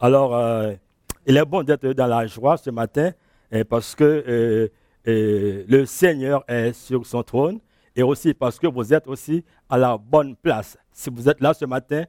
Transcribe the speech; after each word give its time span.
Alors, 0.00 0.36
euh, 0.36 0.72
il 1.26 1.36
est 1.36 1.44
bon 1.44 1.62
d'être 1.62 1.86
dans 1.88 2.06
la 2.06 2.26
joie 2.26 2.56
ce 2.56 2.70
matin 2.70 3.12
parce 3.68 3.94
que 3.94 4.70
le 5.06 5.84
Seigneur 5.86 6.44
est 6.48 6.72
sur 6.72 7.06
son 7.06 7.22
trône 7.22 7.60
et 7.96 8.02
aussi 8.02 8.34
parce 8.34 8.58
que 8.58 8.66
vous 8.66 8.92
êtes 8.92 9.06
aussi 9.06 9.44
à 9.68 9.78
la 9.78 9.96
bonne 9.96 10.34
place. 10.36 10.76
Si 10.92 11.10
vous 11.10 11.28
êtes 11.28 11.40
là 11.40 11.54
ce 11.54 11.64
matin, 11.64 12.04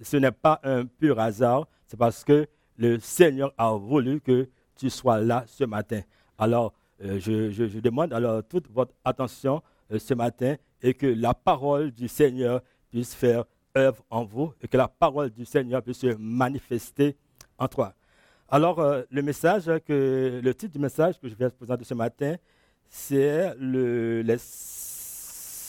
ce 0.00 0.16
n'est 0.16 0.32
pas 0.32 0.60
un 0.62 0.86
pur 0.86 1.18
hasard, 1.18 1.66
c'est 1.86 1.96
parce 1.98 2.24
que 2.24 2.46
le 2.76 2.98
Seigneur 3.00 3.52
a 3.56 3.72
voulu 3.72 4.20
que 4.20 4.48
tu 4.76 4.90
sois 4.90 5.20
là 5.20 5.44
ce 5.46 5.64
matin. 5.64 6.00
Alors, 6.38 6.72
euh, 7.02 7.18
je, 7.20 7.78
demande 7.80 8.12
alors 8.12 8.42
toute 8.44 8.70
votre 8.70 8.94
attention 9.04 9.62
euh, 9.92 9.98
ce 9.98 10.14
matin 10.14 10.56
et 10.82 10.94
que 10.94 11.06
la 11.06 11.34
parole 11.34 11.90
du 11.90 12.08
Seigneur 12.08 12.62
puisse 12.90 13.14
faire 13.14 13.44
œuvre 13.76 14.02
en 14.10 14.24
vous 14.24 14.52
et 14.62 14.68
que 14.68 14.76
la 14.76 14.88
parole 14.88 15.30
du 15.30 15.44
Seigneur 15.44 15.82
puisse 15.82 15.98
se 15.98 16.14
manifester 16.18 17.16
Alors, 18.48 18.78
euh, 18.78 19.02
le 19.10 19.22
message, 19.22 19.66
le 19.66 20.52
titre 20.52 20.72
du 20.72 20.78
message 20.78 21.18
que 21.18 21.28
je 21.28 21.34
vais 21.34 21.50
présenter 21.50 21.84
ce 21.84 21.94
matin, 21.94 22.36
c'est 22.88 23.54
le, 23.58 24.22
les, 24.22 24.36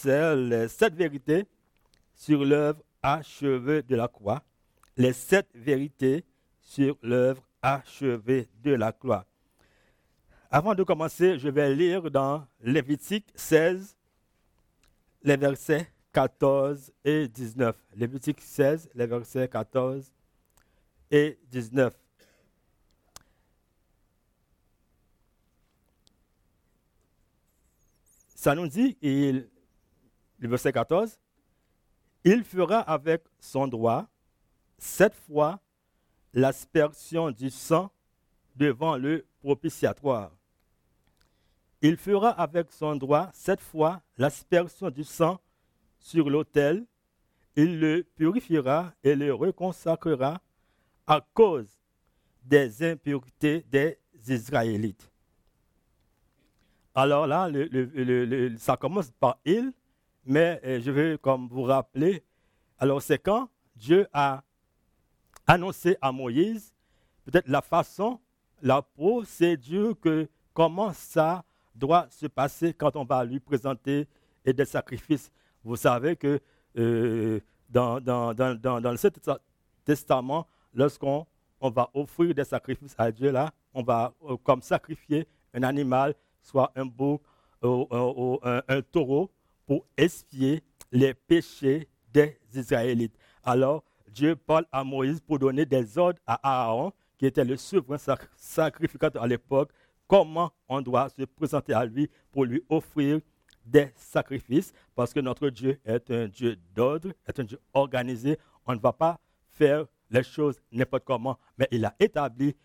les 0.06 0.68
sept 0.68 0.94
vérités 0.94 1.46
sur 2.14 2.44
l'œuvre 2.44 2.82
achevée 3.02 3.82
de 3.82 3.96
la 3.96 4.08
croix. 4.08 4.44
Les 4.96 5.14
sept 5.14 5.48
vérités 5.56 6.24
sur 6.60 6.98
l'œuvre 7.02 7.44
achevée 7.62 8.48
de 8.64 8.74
la 8.74 8.92
croix. 8.92 9.26
Avant 10.50 10.76
de 10.76 10.84
commencer, 10.84 11.38
je 11.38 11.50
vais 11.50 11.74
lire 11.76 12.10
dans 12.10 12.46
Lévitique 12.62 13.28
16, 13.36 13.98
les 15.24 15.38
versets 15.38 15.88
14 16.14 16.92
et 17.04 17.28
19. 17.28 17.76
Lévitique 17.96 18.42
16, 18.42 18.90
les 18.96 19.08
versets 19.08 19.48
14 19.48 20.12
et 21.12 21.40
19. 21.52 21.94
Ça 28.36 28.56
nous 28.56 28.68
dit, 28.68 28.98
il, 29.02 29.50
le 30.40 30.48
verset 30.48 30.72
14, 30.72 31.20
il 32.24 32.44
fera 32.44 32.80
avec 32.80 33.24
son 33.40 33.68
droit 33.68 34.08
sept 34.78 35.16
fois 35.16 35.60
l'aspersion 36.34 37.32
du 37.32 37.50
sang 37.50 37.92
devant 38.56 38.98
le 38.98 39.26
propitiatoire. 39.40 40.32
Il 41.82 41.98
fera 41.98 42.30
avec 42.30 42.72
son 42.72 42.96
droit 42.96 43.30
cette 43.34 43.62
fois 43.62 44.02
l'aspersion 44.18 44.90
du 44.90 45.04
sang 45.04 45.40
sur 46.00 46.30
l'autel. 46.30 46.86
Il 47.56 47.80
le 47.80 48.04
purifiera 48.04 48.94
et 49.04 49.16
le 49.16 49.34
reconsacrera 49.34 50.42
à 51.08 51.26
cause 51.34 51.68
des 52.44 52.84
impuretés 52.84 53.66
des 53.72 53.98
Israélites. 54.28 55.10
Alors 56.94 57.28
là, 57.28 57.50
ça 58.58 58.76
commence 58.78 59.12
par 59.12 59.40
il, 59.46 59.72
mais 60.26 60.60
euh, 60.66 60.82
je 60.82 60.92
veux 60.92 61.18
comme 61.18 61.48
vous 61.48 61.64
rappeler, 61.64 62.24
alors 62.80 63.02
c'est 63.02 63.20
quand 63.20 63.50
Dieu 63.76 64.08
a 64.12 64.44
annoncé 65.46 65.96
à 66.02 66.12
Moïse 66.12 66.74
peut-être 67.26 67.48
la 67.48 67.62
façon, 67.62 68.20
la 68.62 68.82
procédure, 68.82 70.00
que 70.00 70.28
comment 70.54 70.92
ça 70.94 71.44
doit 71.76 72.08
se 72.10 72.26
passer 72.26 72.74
quand 72.74 72.96
on 72.96 73.04
va 73.04 73.24
lui 73.24 73.40
présenter 73.40 74.08
des 74.46 74.66
sacrifices. 74.66 75.32
Vous 75.64 75.76
savez 75.76 76.16
que 76.16 76.40
euh, 76.78 77.40
dans, 77.70 78.00
dans, 78.00 78.34
dans, 78.34 78.56
dans, 78.56 78.92
le 78.92 79.38
Testament, 79.84 80.48
lorsqu'on 80.74 81.26
on 81.60 81.70
va 81.70 81.90
offrir 81.94 82.34
des 82.34 82.44
sacrifices 82.44 82.96
à 82.98 83.12
Dieu, 83.12 83.32
là, 83.32 83.52
on 83.74 83.84
va 83.84 84.14
euh, 84.24 84.38
comme 84.38 84.62
sacrifier 84.62 85.28
un 85.54 85.64
animal, 85.64 86.14
soit 86.42 86.72
un 86.76 86.86
bouc 86.86 87.22
ou, 87.64 88.40
un, 88.44 88.82
taureau, 88.92 89.32
pour 89.66 89.86
expier 89.98 90.62
les 90.92 91.14
péchés 91.14 91.88
des 92.14 92.38
Israélites. 92.54 93.16
Alors, 93.44 93.84
Dieu 94.08 94.36
parle 94.36 94.66
à 94.72 94.84
Moïse 94.84 95.20
pour 95.20 95.40
donner 95.40 95.66
des 95.66 95.98
ordres 95.98 96.20
à 96.26 96.40
Aaron, 96.44 96.94
qui 97.18 97.26
était 97.26 97.44
le 97.44 97.58
souverain 97.58 97.98
sacrificateur 98.36 99.24
à 99.24 99.28
l'époque, 99.28 99.72
comment 100.08 100.52
on 100.70 100.82
doit 100.82 101.10
se 101.10 101.24
présenter 101.24 101.74
à 101.74 101.84
lui 101.86 102.10
pour 102.32 102.46
lui 102.46 102.64
offrir 102.70 103.20
des 103.66 103.92
sacrifices, 103.96 104.72
parce 104.96 105.14
que 105.14 105.20
notre 105.20 105.50
Dieu 105.50 105.80
est 105.84 106.10
un 106.12 106.28
Dieu 106.28 106.58
d'ordre, 106.74 107.12
est 107.28 107.40
un 107.40 107.44
Dieu 107.44 107.60
organisé. 107.74 108.38
On 108.66 108.74
ne 108.74 108.80
va 108.80 108.94
pas 108.94 109.20
faire 109.50 109.86
les 110.10 110.24
choses 110.24 110.60
n'importe 110.72 111.04
comment, 111.06 111.38
mais 111.58 111.68
il 111.72 111.84
a 111.86 111.96
établi 112.00 112.56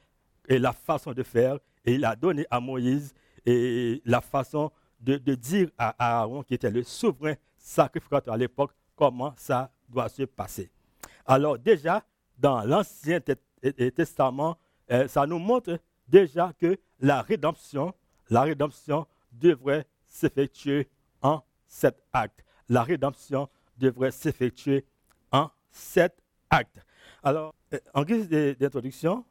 la 0.48 0.72
façon 0.72 1.12
de 1.12 1.22
faire 1.22 1.58
et 1.84 1.94
il 1.94 2.04
a 2.04 2.14
donné 2.16 2.46
à 2.50 2.60
Moïse 2.60 3.14
et 3.44 4.00
la 4.04 4.20
façon 4.20 4.70
de, 5.00 5.16
de 5.16 5.34
dire 5.34 5.70
à 5.78 6.20
Aaron, 6.20 6.42
qui 6.42 6.54
était 6.54 6.70
le 6.70 6.82
souverain 6.82 7.34
sacrificateur 7.56 8.34
à 8.34 8.36
l'époque, 8.36 8.72
comment 8.94 9.34
ça 9.36 9.72
doit 9.88 10.08
se 10.08 10.22
passer. 10.22 10.70
Alors 11.26 11.58
déjà, 11.58 12.04
dans 12.38 12.62
l'Ancien 12.62 13.20
Testament, 13.94 14.58
euh, 14.90 15.08
ça 15.08 15.26
nous 15.26 15.38
montre 15.38 15.78
déjà 16.08 16.52
que 16.58 16.78
la 17.00 17.22
rédemption, 17.22 17.94
la 18.30 18.42
rédemption 18.42 19.06
devrait 19.32 19.86
s'effectuer 20.06 20.88
en 21.22 21.42
sept 21.66 22.02
actes. 22.12 22.44
La 22.68 22.82
rédemption 22.82 23.48
devrait 23.78 24.10
s'effectuer 24.10 24.84
en 25.30 25.50
sept 25.70 26.16
actes. 26.50 26.84
Alors, 27.22 27.54
euh, 27.72 27.78
en 27.94 28.04
guise 28.04 28.28
d'introduction, 28.28 29.24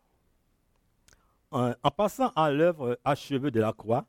en, 1.51 1.73
passant 1.95 2.29
à 2.29 2.49
l'œuvre 2.49 2.97
achevée 3.03 3.51
de 3.51 3.59
la 3.59 3.73
croix, 3.73 4.05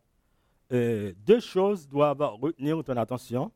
euh, 0.73 1.13
deux 1.27 1.41
choses 1.41 1.89
doivent 1.89 2.23
retenir 2.41 2.83
ton 2.85 2.97
attention. 2.97 3.51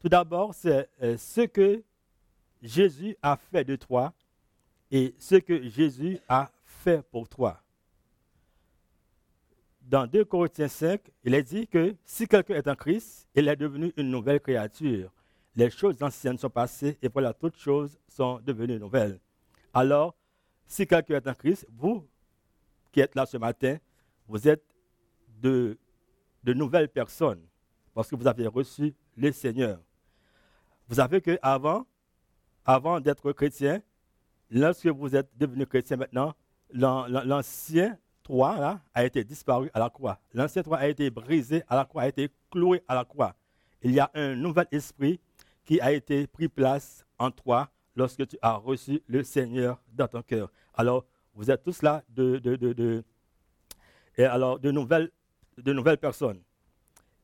Tout 0.00 0.08
d'abord, 0.08 0.52
c'est 0.54 0.88
ce 1.00 1.42
que 1.42 1.82
Jésus 2.60 3.16
a 3.22 3.36
fait 3.36 3.64
de 3.64 3.76
toi 3.76 4.12
et 4.90 5.14
ce 5.18 5.36
que 5.36 5.68
Jésus 5.68 6.18
a 6.28 6.50
fait 6.64 7.02
pour 7.10 7.28
toi. 7.28 7.60
Dans 9.82 10.06
2 10.06 10.24
Corinthiens 10.24 10.68
5, 10.68 11.00
il 11.24 11.34
est 11.34 11.42
dit 11.42 11.66
que 11.66 11.94
si 12.04 12.26
quelqu'un 12.26 12.54
est 12.54 12.68
en 12.68 12.74
Christ, 12.74 13.28
il 13.34 13.48
est 13.48 13.56
devenu 13.56 13.92
une 13.96 14.10
nouvelle 14.10 14.40
créature. 14.40 15.10
Les 15.56 15.70
choses 15.70 16.02
anciennes 16.02 16.38
sont 16.38 16.50
passées 16.50 16.98
et 17.02 17.08
voilà, 17.08 17.32
toutes 17.32 17.56
choses 17.56 17.98
sont 18.08 18.40
devenues 18.44 18.78
nouvelles. 18.78 19.18
Alors, 19.74 20.14
si 20.66 20.86
quelqu'un 20.86 21.16
est 21.16 21.26
en 21.26 21.34
Christ, 21.34 21.66
vous 21.76 22.08
qui 22.92 23.00
êtes 23.00 23.16
là 23.16 23.26
ce 23.26 23.36
matin, 23.36 23.76
vous 24.28 24.48
êtes 24.48 24.64
de, 25.40 25.76
nouvelles 26.46 26.88
personnes 26.88 27.42
parce 27.92 28.08
que 28.08 28.14
vous 28.14 28.26
avez 28.26 28.46
reçu 28.46 28.94
le 29.16 29.32
Seigneur. 29.32 29.80
Vous 30.88 30.96
savez 30.96 31.20
qu'avant, 31.20 31.86
avant 32.64 33.00
d'être 33.00 33.32
chrétien, 33.32 33.82
lorsque 34.48 34.86
vous 34.86 35.16
êtes 35.16 35.28
devenu 35.36 35.66
chrétien 35.66 35.96
maintenant, 35.96 36.34
l'ancien 36.70 37.98
toit 38.22 38.80
a 38.94 39.04
été 39.04 39.24
disparu 39.24 39.70
à 39.74 39.80
la 39.80 39.90
croix. 39.90 40.20
L'ancien 40.32 40.62
toit 40.62 40.78
a 40.78 40.88
été 40.88 41.10
brisé 41.10 41.62
à 41.68 41.76
la 41.76 41.84
croix, 41.84 42.02
a 42.02 42.08
été 42.08 42.30
cloué 42.50 42.82
à 42.86 42.94
la 42.94 43.04
croix. 43.04 43.34
Il 43.82 43.92
y 43.92 44.00
a 44.00 44.10
un 44.14 44.34
nouvel 44.34 44.66
esprit 44.70 45.20
qui 45.64 45.80
a 45.80 45.92
été 45.92 46.26
pris 46.26 46.48
place 46.48 47.04
en 47.18 47.30
toi 47.30 47.70
lorsque 47.96 48.26
tu 48.26 48.36
as 48.42 48.54
reçu 48.54 49.02
le 49.06 49.22
Seigneur 49.22 49.80
dans 49.92 50.08
ton 50.08 50.22
cœur. 50.22 50.50
Alors, 50.74 51.04
vous 51.34 51.50
êtes 51.50 51.62
tous 51.62 51.82
là 51.82 52.02
de, 52.08 53.02
et 54.16 54.24
alors, 54.24 54.58
de, 54.58 54.70
nouvelles, 54.70 55.10
de 55.58 55.72
nouvelles 55.72 55.98
personnes. 55.98 56.40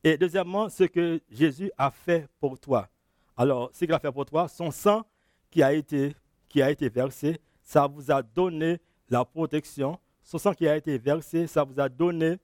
Et 0.03 0.17
deuxièmement, 0.17 0.69
ce 0.69 0.83
que 0.85 1.21
Jésus 1.29 1.71
a 1.77 1.91
fait 1.91 2.27
pour 2.39 2.59
toi. 2.59 2.89
Alors, 3.37 3.69
ce 3.73 3.85
qu'il 3.85 3.93
a 3.93 3.99
fait 3.99 4.11
pour 4.11 4.25
toi, 4.25 4.47
son 4.47 4.71
sang 4.71 5.05
qui 5.49 5.63
a 5.63 5.73
été, 5.73 6.15
qui 6.49 6.61
a 6.61 6.71
été 6.71 6.89
versé, 6.89 7.39
ça 7.61 7.87
vous 7.87 8.11
a 8.11 8.21
donné 8.21 8.79
la 9.09 9.23
protection. 9.23 9.99
Ce 10.23 10.37
sang 10.37 10.53
qui 10.53 10.67
a 10.67 10.75
été 10.75 10.97
versé, 10.97 11.47
ça 11.47 11.63
vous 11.63 11.79
a 11.79 11.87
donné 11.87 12.37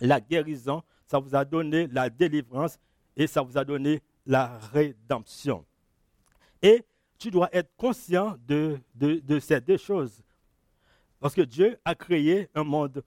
la 0.00 0.20
guérison, 0.20 0.82
ça 1.06 1.18
vous 1.18 1.34
a 1.34 1.44
donné 1.44 1.86
la 1.88 2.10
délivrance 2.10 2.78
et 3.16 3.26
ça 3.26 3.42
vous 3.42 3.56
a 3.58 3.64
donné 3.64 4.00
la 4.26 4.58
rédemption. 4.72 5.64
Et 6.62 6.84
tu 7.22 7.30
dois 7.30 7.48
être 7.52 7.70
conscient 7.76 8.36
de, 8.48 8.80
ces 9.38 9.60
deux 9.60 9.76
choses. 9.76 10.20
Parce 11.20 11.36
que 11.36 11.42
Dieu 11.42 11.78
a 11.84 11.94
créé 11.94 12.48
un 12.52 12.64
monde, 12.64 13.04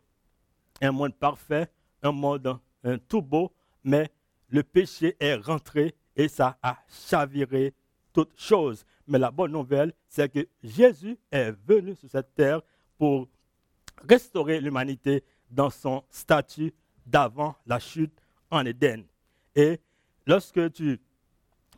un 0.81 0.93
monde 0.93 1.13
parfait, 1.15 1.67
un 2.01 2.13
monde 2.13 2.57
tout 3.09 3.21
beau, 3.21 3.51
mais 3.83 4.09
le 4.47 4.63
péché 4.63 5.17
est 5.19 5.35
rentré 5.35 5.93
et 6.15 6.29
ça 6.29 6.57
a 6.63 6.77
chaviré 6.87 7.73
toutes 8.13 8.39
choses. 8.39 8.85
Mais 9.05 9.19
la 9.19 9.31
bonne 9.31 9.51
nouvelle, 9.51 9.91
c'est 10.07 10.31
que 10.31 10.47
Jésus 10.63 11.17
est 11.29 11.51
venu 11.67 11.93
sur 11.93 12.09
cette 12.09 12.33
terre 12.35 12.61
pour 12.97 13.27
restaurer 14.07 14.61
l'humanité 14.61 15.25
dans 15.51 15.69
son 15.69 16.05
statut 16.09 16.73
d'avant 17.05 17.53
la 17.65 17.79
chute 17.79 18.17
en 18.49 18.65
Éden. 18.65 19.03
Et 19.55 19.81
lorsque 20.25 20.71
tu, 20.71 21.01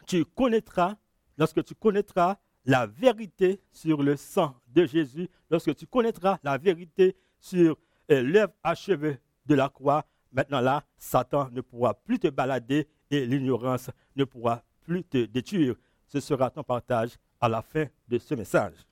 tu 0.06 0.24
connaîtras, 0.24 0.98
lorsque 1.38 1.64
tu 1.64 1.76
connaîtras 1.76 2.38
la 2.66 2.86
vérité 2.86 3.62
sur 3.72 4.04
le 4.04 4.18
sang 4.18 4.56
de 4.68 4.86
Jésus, 4.86 5.30
lorsque 5.50 5.76
tu 5.76 5.88
connaîtras 5.88 6.38
la 6.44 6.58
vérité 6.58 7.16
sur 7.40 7.78
euh, 8.12 8.22
l'œuvre 8.22 8.54
achevée 8.64 9.20
de 9.46 9.56
la 9.56 9.70
croix, 9.70 10.06
maintenant 10.32 10.60
là, 10.60 10.84
Satan 10.98 11.50
ne 11.52 11.62
pourra 11.62 11.94
plus 11.94 12.20
te 12.20 12.28
balader 12.28 12.88
et 13.10 13.26
l'ignorance 13.26 13.90
ne 14.16 14.26
pourra 14.26 14.64
plus 14.82 15.04
te 15.04 15.26
détruire. 15.26 15.76
Ce 16.08 16.20
sera 16.20 16.50
ton 16.50 16.64
partage 16.64 17.12
à 17.40 17.48
la 17.48 17.62
fin 17.62 17.86
de 18.08 18.18
ce 18.18 18.36
message. 18.36 18.88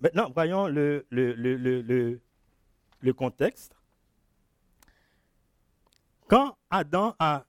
Maintenant, 0.00 0.30
voyons 0.32 0.68
le, 0.68 1.06
le, 1.10 2.20
contexte. 3.12 3.74
Quand 6.28 6.56
Adam 6.70 7.14
a, 7.18 7.44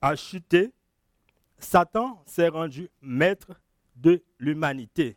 a 0.00 0.14
chuté, 0.16 0.72
Satan 1.58 2.22
s'est 2.26 2.48
rendu 2.48 2.88
maître 3.02 3.60
de 3.96 4.22
l'humanité. 4.38 5.16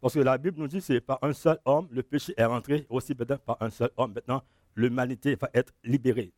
Parce 0.00 0.14
que 0.14 0.20
la 0.20 0.38
Bible 0.38 0.60
nous 0.60 0.68
dit 0.68 0.78
que 0.78 0.84
c'est 0.84 1.00
par 1.00 1.18
un 1.22 1.32
seul 1.32 1.58
homme, 1.64 1.88
le 1.90 2.02
péché 2.04 2.32
est 2.36 2.44
rentré, 2.44 2.86
aussi 2.88 3.14
par 3.14 3.56
un 3.60 3.70
seul 3.70 3.90
homme. 3.96 4.12
Maintenant, 4.12 4.44
l'humanité 4.76 5.34
va 5.34 5.50
être 5.52 5.74
libérée. 5.82 6.32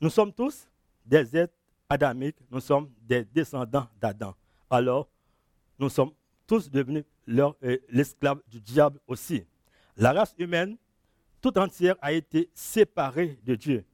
Nous 0.00 0.10
sommes 0.10 0.32
tous 0.32 0.68
des 1.04 1.36
êtres 1.36 1.54
adamiques, 1.88 2.36
nous 2.50 2.60
sommes 2.60 2.88
des 3.00 3.24
descendants 3.24 3.88
d'Adam. 4.00 4.36
Alors, 4.70 5.08
nous 5.80 5.88
sommes 5.88 6.12
tous 6.46 6.70
devenus 6.70 7.04
l'esclave 7.88 8.40
du 8.46 8.60
diable 8.60 9.00
aussi. 9.08 9.44
La 9.96 10.12
race 10.12 10.34
humaine 10.38 10.76
tout 11.40 11.58
entière 11.58 11.96
a 12.00 12.12
été 12.12 12.48
séparée 12.54 13.36
de 13.44 13.56
Dieu. 13.56 13.84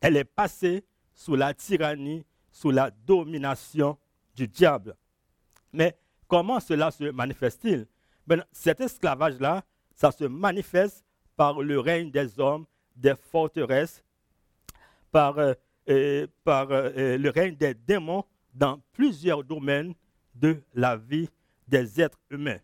Elle 0.00 0.16
est 0.16 0.24
passée 0.24 0.84
sous 1.14 1.34
la 1.34 1.54
tyrannie, 1.54 2.24
sous 2.50 2.70
la 2.70 2.90
domination 2.90 3.98
du 4.34 4.46
diable. 4.46 4.96
Mais 5.72 5.96
comment 6.28 6.60
cela 6.60 6.90
se 6.90 7.04
manifeste-t-il? 7.04 7.86
Ben, 8.26 8.44
Cet 8.52 8.80
esclavage-là, 8.80 9.64
ça 9.94 10.10
se 10.10 10.24
manifeste 10.24 11.04
par 11.36 11.60
le 11.60 11.80
règne 11.80 12.10
des 12.10 12.38
hommes, 12.38 12.66
des 12.94 13.14
forteresses, 13.14 14.02
par, 15.10 15.38
euh, 15.38 15.54
euh, 15.88 16.26
le 16.46 17.30
règne 17.30 17.56
des 17.56 17.74
démons 17.74 18.24
dans 18.52 18.80
plusieurs 18.92 19.44
domaines 19.44 19.94
de 20.34 20.60
la 20.74 20.96
vie 20.96 21.28
des 21.68 22.00
êtres 22.00 22.18
humains. 22.30 22.58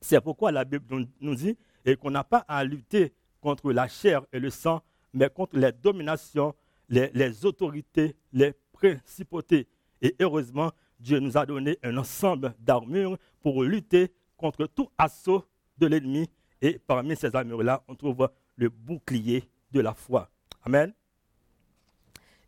C'est 0.00 0.20
pourquoi 0.20 0.52
la 0.52 0.64
Bible 0.64 1.06
nous 1.20 1.34
dit 1.34 1.56
qu'on 2.00 2.10
n'a 2.10 2.24
pas 2.24 2.44
à 2.48 2.64
lutter 2.64 3.12
contre 3.40 3.72
la 3.72 3.88
chair 3.88 4.22
et 4.32 4.40
le 4.40 4.50
sang, 4.50 4.82
mais 5.16 5.30
contre 5.30 5.56
les 5.56 5.72
dominations, 5.72 6.54
les, 6.90 7.46
autorités, 7.46 8.14
les 8.32 8.52
principautés. 8.70 9.66
Et 10.02 10.14
heureusement, 10.20 10.70
Dieu 11.00 11.18
nous 11.18 11.38
a 11.38 11.46
donné 11.46 11.78
un 11.82 11.96
ensemble 11.96 12.54
d'armures 12.58 13.16
pour 13.40 13.64
lutter 13.64 14.12
contre 14.36 14.66
tout 14.66 14.90
assaut 14.98 15.44
de 15.78 15.86
l'ennemi. 15.86 16.28
Et 16.60 16.78
parmi 16.78 17.16
ces 17.16 17.34
armures-là, 17.34 17.82
on 17.88 17.94
trouve 17.94 18.30
le 18.56 18.68
bouclier 18.68 19.48
de 19.72 19.80
la 19.80 19.94
foi. 19.94 20.28
Amen. 20.64 20.92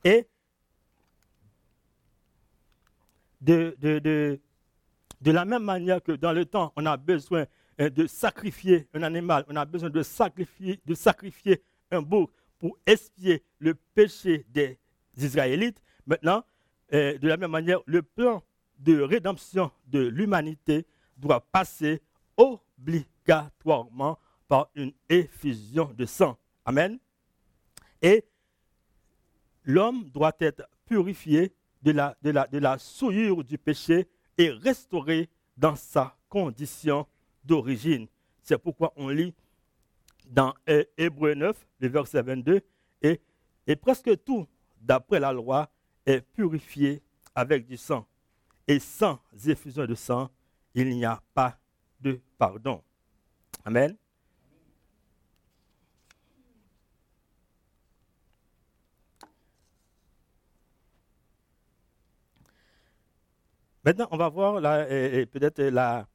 Et 0.05 0.29
de, 3.41 3.75
de, 3.79 3.99
de, 5.20 5.31
la 5.31 5.47
même 5.47 5.65
manière 5.65 6.03
que 6.03 6.12
dans 6.12 6.32
le 6.32 6.44
temps, 6.44 6.73
on 6.76 6.85
a 6.85 6.99
besoin 6.99 7.47
euh, 7.81 7.88
de 7.88 8.06
sacrifier 8.06 8.88
un 8.93 9.03
animal, 9.03 9.44
on 9.49 9.56
a 9.56 9.65
besoin 9.65 9.88
de 9.88 10.03
sacrifier, 10.03 10.81
de 10.85 10.94
sacrifier 10.94 11.62
un 11.91 12.03
bouc 12.03 12.31
pour 12.58 12.76
expier 12.87 13.43
le 13.58 13.75
péché 13.75 14.44
des 14.50 14.78
Israélites. 15.16 15.81
Maintenant, 16.06 16.44
euh, 16.93 17.19
de 17.19 17.28
la 17.28 17.37
même 17.37 17.50
manière, 17.50 17.81
le 17.87 18.02
plan 18.02 18.43
de 18.78 19.00
rédemption 19.00 19.70
de 19.87 20.00
l'humanité 20.00 20.87
doit 21.16 21.40
passer 21.40 22.00
obligatoirement 22.37 24.19
par 24.46 24.70
une 24.75 24.93
effusion 25.08 25.93
de 25.96 26.06
sang. 26.06 26.38
Amen. 26.64 26.99
Et 28.00 28.25
l'homme 29.64 30.08
doit 30.10 30.37
être 30.40 30.69
purifié 30.87 31.52
de 31.82 31.93
la, 31.93 32.78
souillure 32.78 33.44
du 33.44 33.58
péché 33.58 34.08
et 34.37 34.50
restauré 34.50 35.28
dans 35.56 35.76
sa 35.76 36.16
condition 36.28 37.06
d'origine. 37.44 38.06
C'est 38.43 38.58
pourquoi 38.58 38.93
on 38.96 39.08
lit 39.08 39.34
dans 40.28 40.54
Hébreu 40.96 41.34
9, 41.34 41.66
le 41.80 41.88
verset 41.88 42.22
22, 42.22 42.60
et, 43.02 43.20
et 43.66 43.76
presque 43.76 44.22
tout, 44.25 44.46
d'après 44.80 45.20
la 45.20 45.32
loi, 45.32 45.70
est 46.06 46.20
purifié 46.20 47.02
avec 47.34 47.66
du 47.66 47.76
sang. 47.76 48.06
Et 48.66 48.78
sans 48.78 49.19
effusion 49.46 49.86
de 49.86 49.94
sang, 49.94 50.30
il 50.75 50.88
n'y 50.90 51.04
a 51.04 51.22
pas 51.34 51.58
de 52.00 52.20
pardon. 52.36 52.82
Amen. 53.64 53.96
Maintenant, 63.84 64.08
on 64.10 64.19
va 64.19 64.28
voir 64.28 64.60
peut-être 64.60 65.62
la, 65.62 66.06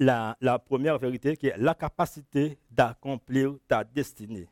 la, 0.00 0.58
première 0.58 0.98
vérité 0.98 1.36
qui 1.36 1.46
est 1.48 1.56
la 1.58 1.74
capacité 1.74 2.58
d'accomplir 2.70 3.56
ta 3.68 3.84
destinée. 3.84 4.48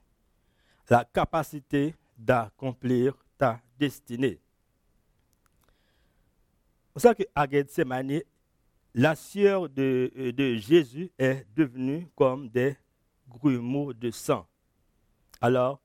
La 0.89 1.05
capacité 1.05 1.95
d'accomplir 2.17 3.15
ta 3.37 3.61
destinée. 3.79 4.39
C'est 6.95 7.03
ça 7.03 7.15
qu'à 7.15 7.49
Gethsemane, 7.51 8.21
la 8.95 9.15
sueur 9.15 9.69
de, 9.69 10.33
de, 10.37 10.57
Jésus 10.57 11.11
est 11.19 11.47
devenue 11.55 12.09
comme 12.17 12.49
des 12.49 12.77
grumeaux 13.29 13.93
de 13.93 14.11
sang. 14.11 14.47
Alors, 15.41 15.81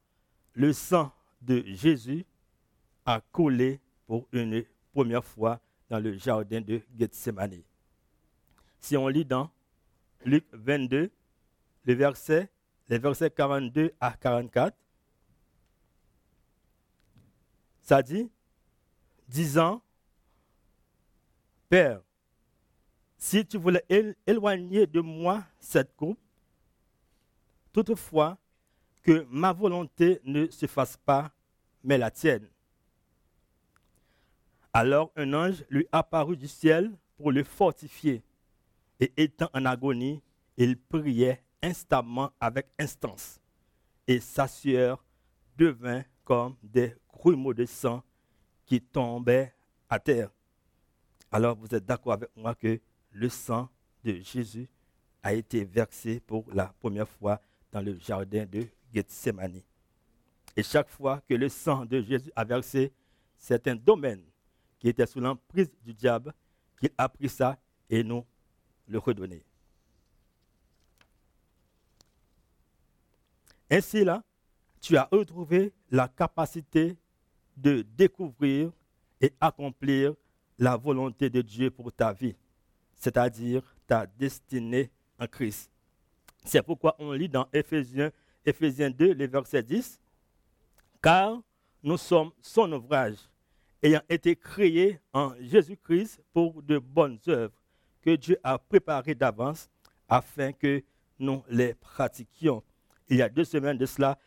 le 0.53 0.73
sang 0.73 1.11
de 1.41 1.63
Jésus 1.67 2.25
a 3.05 3.21
coulé 3.31 3.79
pour 4.07 4.27
une 4.31 4.63
première 4.93 5.23
fois 5.23 5.59
dans 5.89 5.99
le 5.99 6.17
jardin 6.17 6.61
de 6.61 6.81
Gethsemane. 6.97 7.61
Si 8.83 8.97
on 8.97 9.07
lit 9.07 9.23
dans 9.23 9.49
Luc 10.25 10.45
22, 10.51 11.09
le 11.85 11.93
verset, 11.93 12.51
les 12.89 12.99
versets 12.99 13.31
42 13.31 13.93
à 14.01 14.11
44, 14.11 14.75
ça 17.81 18.03
dit, 18.03 18.29
disant, 19.29 19.81
Père, 21.69 22.01
si 23.17 23.45
tu 23.45 23.57
voulais 23.57 23.85
éloigner 24.27 24.85
de 24.85 24.99
moi 24.99 25.45
cette 25.61 25.95
coupe, 25.95 26.19
toutefois 27.71 28.37
que 29.01 29.25
ma 29.29 29.53
volonté 29.53 30.19
ne 30.25 30.47
se 30.47 30.65
fasse 30.67 30.97
pas, 30.97 31.31
mais 31.85 31.97
la 31.97 32.11
tienne. 32.11 32.49
Alors 34.73 35.09
un 35.15 35.33
ange 35.33 35.63
lui 35.69 35.87
apparut 35.93 36.35
du 36.35 36.49
ciel 36.49 36.91
pour 37.15 37.31
le 37.31 37.45
fortifier. 37.45 38.21
Et 38.99 39.11
étant 39.17 39.49
en 39.53 39.65
agonie, 39.65 40.21
il 40.57 40.77
priait 40.77 41.43
instamment 41.61 42.31
avec 42.39 42.67
instance. 42.79 43.39
Et 44.07 44.19
sa 44.19 44.47
sueur 44.47 45.03
devint 45.57 46.03
comme 46.23 46.55
des 46.61 46.93
grumeaux 47.11 47.53
de 47.53 47.65
sang 47.65 48.03
qui 48.65 48.81
tombaient 48.81 49.53
à 49.89 49.99
terre. 49.99 50.29
Alors 51.31 51.55
vous 51.57 51.73
êtes 51.73 51.85
d'accord 51.85 52.13
avec 52.13 52.29
moi 52.35 52.55
que 52.55 52.79
le 53.11 53.29
sang 53.29 53.69
de 54.03 54.15
Jésus 54.15 54.67
a 55.21 55.33
été 55.33 55.63
versé 55.63 56.19
pour 56.19 56.45
la 56.53 56.67
première 56.79 57.07
fois 57.07 57.41
dans 57.71 57.81
le 57.81 57.97
jardin 57.99 58.45
de 58.45 58.67
Gethsemane. 58.93 59.61
Et 60.55 60.63
chaque 60.63 60.89
fois 60.89 61.21
que 61.27 61.33
le 61.33 61.49
sang 61.49 61.85
de 61.85 62.01
Jésus 62.01 62.31
a 62.35 62.43
versé, 62.43 62.91
c'est 63.37 63.67
un 63.67 63.75
domaine 63.75 64.23
qui 64.79 64.89
était 64.89 65.05
sous 65.05 65.19
l'emprise 65.19 65.71
du 65.83 65.93
diable, 65.93 66.33
qu'il 66.79 66.91
a 66.97 67.09
pris 67.09 67.29
ça 67.29 67.57
et 67.89 68.03
nous 68.03 68.23
le 68.87 68.97
redonné. 68.99 69.43
Ainsi 73.69 74.03
là, 74.03 74.23
tu 74.81 74.97
as 74.97 75.07
retrouvé 75.11 75.73
la 75.89 76.07
capacité 76.07 76.97
de 77.55 77.81
découvrir 77.95 78.71
et 79.21 79.33
accomplir 79.39 80.13
la 80.59 80.75
volonté 80.75 81.29
de 81.29 81.41
Dieu 81.41 81.71
pour 81.71 81.91
ta 81.91 82.13
vie, 82.13 82.35
c'est-à-dire 82.95 83.63
ta 83.87 84.05
destinée 84.05 84.91
en 85.19 85.27
Christ. 85.27 85.71
C'est 86.45 86.61
pourquoi 86.61 86.95
on 86.99 87.13
lit 87.13 87.29
dans 87.29 87.47
Éphésiens, 87.53 88.11
Éphésiens 88.45 88.89
2, 88.91 89.13
le 89.13 89.27
verset 89.27 89.63
10, 89.63 89.99
car 91.01 91.41
nous 91.81 91.97
sommes 91.97 92.31
son 92.41 92.71
ouvrage, 92.73 93.17
ayant 93.81 94.01
été 94.09 94.35
créé 94.35 94.99
en 95.13 95.33
Jésus-Christ 95.39 96.21
pour 96.33 96.61
de 96.61 96.77
bonnes 96.77 97.19
œuvres 97.27 97.62
que 98.03 98.15
Dieu 98.15 98.37
a 98.43 98.59
préparées 98.59 99.15
d'avance 99.15 99.69
afin 100.07 100.51
que 100.51 100.83
nous 101.19 101.43
les 101.49 101.73
pratiquions. 101.73 102.61
Il 103.09 103.17
y 103.17 103.21
a 103.21 103.29
deux 103.29 103.45
semaines 103.45 103.77
de 103.77 103.85
cela, 103.85 104.17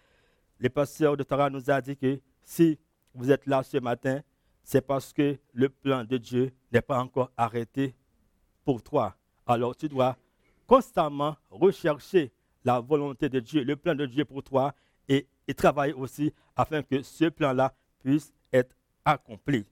le 0.59 0.69
pasteur 0.71 1.17
de 1.17 1.23
Torah 1.23 1.51
nous 1.51 1.71
a 1.71 1.81
dit 1.81 1.97
que 1.97 2.21
si 2.43 2.79
vous 3.15 3.31
êtes 3.31 3.47
là 3.47 3.63
ce 3.63 3.77
matin, 3.79 4.23
c'est 4.63 4.81
parce 4.81 5.13
que 5.13 5.39
le 5.53 5.69
plan 5.69 6.05
de 6.05 6.17
Dieu 6.17 6.53
n'est 6.73 6.81
pas 6.81 6.99
encore 6.99 7.31
arrêté 7.37 7.95
pour 8.65 8.83
toi. 8.83 9.15
Alors 9.47 9.77
tu 9.77 9.89
dois 9.89 10.17
constamment 10.67 11.37
rechercher 11.51 12.33
la 12.65 12.81
volonté 12.81 13.29
de 13.29 13.39
Dieu, 13.39 13.63
le 13.63 13.77
plan 13.77 13.95
de 13.95 14.07
Dieu 14.07 14.25
pour 14.25 14.43
toi 14.43 14.75
et, 15.09 15.29
et 15.47 15.55
travailler 15.55 15.93
aussi 15.93 16.33
afin 16.57 16.83
que 16.83 17.03
ce 17.03 17.27
plan-là 17.27 17.75
puisse 18.01 18.33
être 18.53 18.75
accompli. 19.05 19.65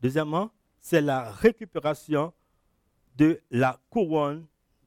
Deuxièmement, 0.00 0.50
c'est 0.80 1.00
la 1.00 1.30
récupération 1.30 2.32
de 3.16 3.40
la 3.50 3.78
couronne 3.90 4.46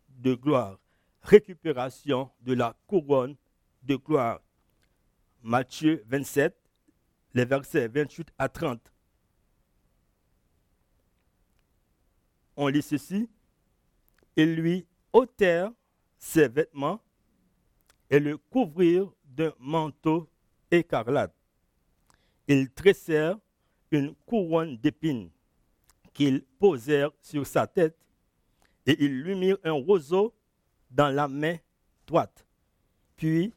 de 0.10 0.34
gloire. 0.34 0.80
Récupération 1.22 2.32
de 2.42 2.54
la 2.54 2.76
couronne 2.88 3.36
de 3.84 3.96
gloire. 3.96 4.42
Matthieu 5.44 6.04
27, 6.08 6.56
les 7.34 7.46
versets 7.46 7.88
28 7.88 8.30
à 8.38 8.50
30. 8.50 8.92
On 12.56 12.68
lit 12.68 12.82
ceci. 12.82 13.30
Ils 14.36 14.56
lui 14.56 14.88
ôtèrent 15.12 15.72
ses 16.18 16.48
vêtements 16.48 17.00
et 18.10 18.20
le 18.20 18.38
couvrirent 18.38 19.12
d'un 19.26 19.54
manteau 19.60 20.30
écarlate. 20.72 21.34
Ils 22.48 22.70
tressèrent 22.72 23.38
une 23.94 24.16
couronne 24.26 24.78
d'épines 24.78 25.30
qu'ils 26.14 26.44
posèrent 26.60 27.12
sur 27.22 27.46
sa 27.46 27.68
tête 27.68 27.98
et 28.86 29.04
ils 29.04 29.22
lui 29.22 29.36
mirent 29.36 29.58
un 29.64 29.72
roseau 29.72 30.34
dans 30.92 31.10
la 31.10 31.28
main 31.28 31.58
droite. 32.06 32.46
Puis, 33.16 33.54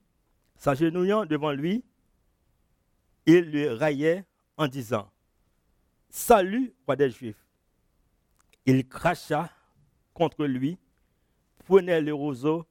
s'agenouillant 0.56 1.26
devant 1.26 1.52
lui, 1.52 1.84
ils 3.26 3.40
lui 3.40 3.68
raillaient 3.68 4.24
en 4.56 4.68
disant 4.68 5.10
Salut, 6.08 6.72
roi 6.86 6.96
des 6.96 7.10
Juifs. 7.10 7.44
Il 8.64 8.86
cracha 8.88 9.50
contre 10.14 10.44
lui, 10.44 10.78
prenait 11.58 12.00
le 12.00 12.14
roseau 12.14 12.64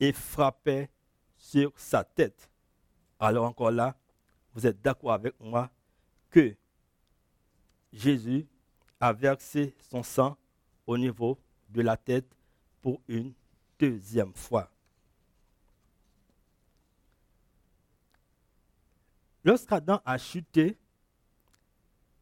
et 0.00 0.12
frappait 0.12 0.88
sur 1.36 1.72
sa 1.76 2.04
tête. 2.04 2.48
Alors 3.18 3.44
encore 3.44 3.70
là, 3.70 3.96
vous 4.54 4.66
êtes 4.66 4.80
d'accord 4.80 5.12
avec 5.12 5.38
moi 5.40 5.70
que 6.30 6.56
Jésus 7.92 8.46
a 9.00 9.12
versé 9.12 9.74
son 9.90 10.02
sang 10.02 10.36
au 10.86 10.98
niveau 10.98 11.38
de 11.68 11.82
la 11.82 11.96
tête 11.96 12.26
pour 12.82 13.00
une 13.08 13.32
deuxième 13.78 14.34
fois. 14.34 14.70
Lorsqu'Adam 19.44 20.00
a 20.04 20.18
chuté, 20.18 20.76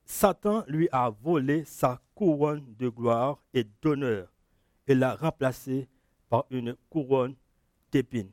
Satan 0.05 0.65
lui 0.69 0.89
a 0.93 1.11
volé 1.11 1.65
sa 1.65 2.01
couronne 2.15 2.75
de 2.79 2.89
gloire 2.89 3.43
et 3.53 3.65
d'honneur 3.83 4.33
et 4.87 4.95
l'a 4.95 5.17
remplacée 5.17 5.89
par 6.29 6.45
une 6.51 6.77
couronne 6.89 7.35
d'épines. 7.91 8.31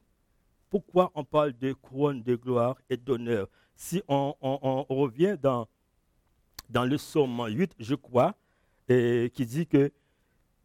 Pourquoi 0.69 1.11
on 1.15 1.23
parle 1.23 1.53
de 1.53 1.73
couronne 1.73 2.21
de 2.21 2.35
gloire 2.35 2.77
et 2.89 2.97
d'honneur? 2.97 3.47
Si 3.75 4.03
on, 4.07 4.35
revient 4.89 5.37
dans, 5.41 5.67
dans 6.69 6.85
le 6.85 6.97
psaume 6.97 7.45
8, 7.47 7.75
je 7.79 7.95
crois, 7.95 8.35
qui 8.87 9.45
dit 9.45 9.67
que 9.67 9.91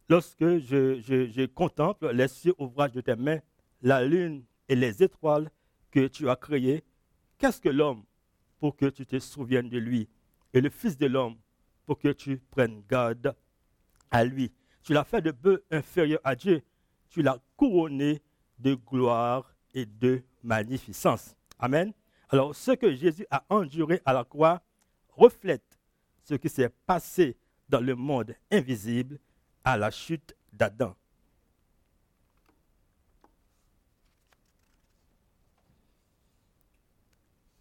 lorsque 0.09 0.59
je, 0.59 1.01
je, 1.01 1.47
contemple 1.47 2.11
les 2.13 2.29
cieux 2.29 2.55
ouvrages 2.59 2.93
de 2.93 3.01
tes 3.01 3.17
mains, 3.17 3.41
la 3.83 4.05
lune 4.05 4.43
et 4.69 4.75
les 4.75 5.03
étoiles 5.03 5.51
que 5.91 6.07
tu 6.07 6.29
as 6.29 6.37
créées, 6.37 6.83
qu'est-ce 7.39 7.61
que 7.61 7.69
l'homme 7.69 8.03
pour 8.59 8.77
que 8.77 8.87
tu 8.87 9.07
te 9.07 9.19
souviennes 9.19 9.69
de 9.69 9.79
lui 9.79 10.09
et 10.53 10.61
le 10.61 10.71
Fils 10.71 10.97
de 10.97 11.07
l'homme 11.07 11.37
pour 11.87 11.99
que 11.99 12.09
tu 12.09 12.39
prennes 12.51 12.83
garde 12.89 13.35
à 14.11 14.25
lui? 14.25 14.53
Tu 14.83 14.93
l'as 14.93 15.05
fait 15.05 15.21
de 15.21 15.31
peu 15.31 15.63
inférieur 15.71 16.21
à 16.25 16.35
Dieu. 16.35 16.63
Tu 17.11 17.23
l'as 17.23 17.39
couronné 17.57 18.23
de 18.59 18.75
gloire 18.75 19.55
et 19.75 19.87
de 19.87 20.23
magnificence. 20.43 21.37
Amen. 21.59 21.93
Alors, 22.31 22.55
ce 22.55 22.73
que 22.73 22.95
Jésus 22.95 23.27
a 23.31 23.45
enduré 23.49 24.01
à 24.05 24.13
la 24.13 24.25
croix 24.25 24.63
reflète 25.11 25.68
ce 26.29 26.35
qui 26.35 26.51
s'est 26.51 26.69
passé 26.85 27.39
dans 27.71 27.81
le 27.81 27.95
monde 27.95 28.35
invisible 28.51 29.19
à 29.65 29.79
la 29.79 29.91
chute 29.91 30.37
d'Adam. 30.53 30.95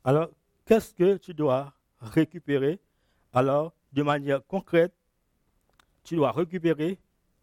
Alors, 0.03 0.29
qu'est-ce 0.65 0.93
que 0.93 1.15
tu 1.15 1.33
dois 1.33 1.73
récupérer? 2.01 2.79
Alors, 3.31 3.73
de 3.93 4.03
manière 4.03 4.45
concrète, 4.45 4.93
tu 6.03 6.17
dois 6.17 6.33
récupérer 6.33 6.99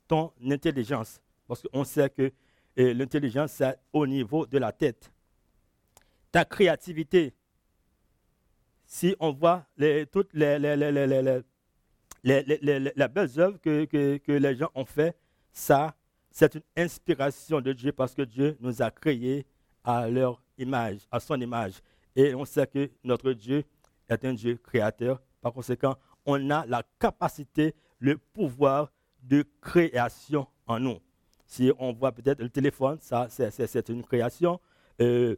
ton 0.06 0.30
intelligence. 0.44 1.22
Parce 1.48 1.62
qu'on 1.62 1.84
sait 1.84 2.10
que 2.10 2.32
eh, 2.76 2.92
l'intelligence, 2.92 3.52
c'est 3.52 3.78
au 3.94 4.06
niveau 4.06 4.44
de 4.44 4.58
la 4.58 4.72
tête. 4.72 5.10
Ta 6.30 6.44
créativité. 6.44 7.32
Si 8.86 9.16
on 9.18 9.32
voit 9.32 9.66
toutes 10.12 10.32
les, 10.34 10.58
les, 10.58 10.76
les 10.76 11.42
les, 12.24 13.08
belles 13.08 13.38
œuvres 13.38 13.58
que, 13.60 13.84
que, 14.16 14.32
les 14.32 14.56
gens 14.56 14.70
ont 14.74 14.84
fait, 14.84 15.16
ça, 15.52 15.94
c'est 16.30 16.54
une 16.54 16.62
inspiration 16.76 17.60
de 17.60 17.72
Dieu 17.72 17.92
parce 17.92 18.14
que 18.14 18.22
Dieu 18.22 18.56
nous 18.60 18.82
a 18.82 18.90
créés 18.90 19.46
à 19.84 20.08
leur 20.08 20.42
image, 20.58 21.00
à 21.10 21.20
son 21.20 21.40
image. 21.40 21.74
Et 22.16 22.34
on 22.34 22.44
sait 22.44 22.66
que 22.66 22.90
notre 23.02 23.32
Dieu 23.32 23.64
est 24.08 24.24
un 24.24 24.32
Dieu 24.32 24.56
créateur. 24.56 25.20
Par 25.40 25.52
conséquent, 25.52 25.96
on 26.24 26.50
a 26.50 26.64
la 26.66 26.82
capacité, 26.98 27.74
le 27.98 28.16
pouvoir 28.16 28.90
de 29.22 29.44
création 29.60 30.46
en 30.66 30.80
nous. 30.80 30.98
Si 31.46 31.70
on 31.78 31.92
voit 31.92 32.12
peut-être 32.12 32.40
le 32.40 32.48
téléphone, 32.48 32.98
ça, 33.00 33.28
c'est 33.28 33.88
une 33.90 34.02
création. 34.02 34.60
Euh, 35.00 35.36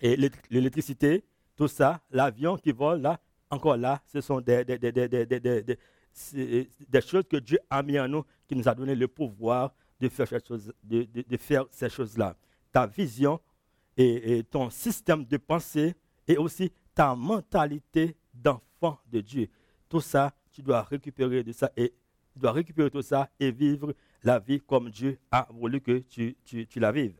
et 0.00 0.16
l'électricité, 0.50 1.24
tout 1.58 1.68
ça, 1.68 2.00
l'avion 2.12 2.56
qui 2.56 2.70
vole, 2.70 3.00
là, 3.00 3.20
encore 3.50 3.76
là, 3.76 4.00
ce 4.06 4.20
sont 4.20 4.40
des, 4.40 4.64
choses 7.04 7.24
que 7.28 7.38
Dieu 7.38 7.58
a 7.68 7.82
mis 7.82 7.98
en 7.98 8.06
nous, 8.06 8.24
qui 8.46 8.54
nous 8.54 8.68
a 8.68 8.74
donné 8.76 8.94
le 8.94 9.08
pouvoir 9.08 9.74
de 10.00 10.08
faire, 10.08 10.28
ces 10.28 10.38
choses, 10.38 10.72
de, 10.84 11.36
faire 11.36 11.64
ces 11.72 11.90
choses-là. 11.90 12.36
Ta 12.70 12.86
vision 12.86 13.40
et, 13.96 14.44
ton 14.48 14.70
système 14.70 15.24
de 15.24 15.36
pensée 15.36 15.96
et 16.28 16.36
aussi 16.36 16.70
ta 16.94 17.16
mentalité 17.16 18.16
d'enfant 18.32 19.00
de 19.10 19.20
Dieu. 19.20 19.48
Tout 19.88 20.00
ça, 20.00 20.32
tu 20.52 20.62
dois 20.62 20.82
récupérer 20.82 21.42
de 21.42 21.50
ça 21.50 21.72
et 21.76 21.92
tu 22.32 22.38
dois 22.38 22.52
récupérer 22.52 22.88
tout 22.88 23.02
ça 23.02 23.28
et 23.40 23.50
vivre 23.50 23.92
la 24.22 24.38
vie 24.38 24.60
comme 24.60 24.90
Dieu 24.90 25.18
a 25.32 25.48
voulu 25.50 25.80
que 25.80 25.98
tu, 25.98 26.36
tu, 26.44 26.68
tu 26.68 26.78
la 26.78 26.92
vives. 26.92 27.18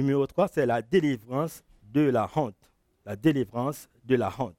Numéro 0.00 0.26
3, 0.26 0.48
c'est 0.48 0.64
la 0.64 0.80
délivrance 0.80 1.62
de 1.92 2.00
la 2.00 2.26
honte. 2.34 2.56
La 3.04 3.16
délivrance 3.16 3.86
de 4.02 4.14
la 4.16 4.32
honte. 4.38 4.56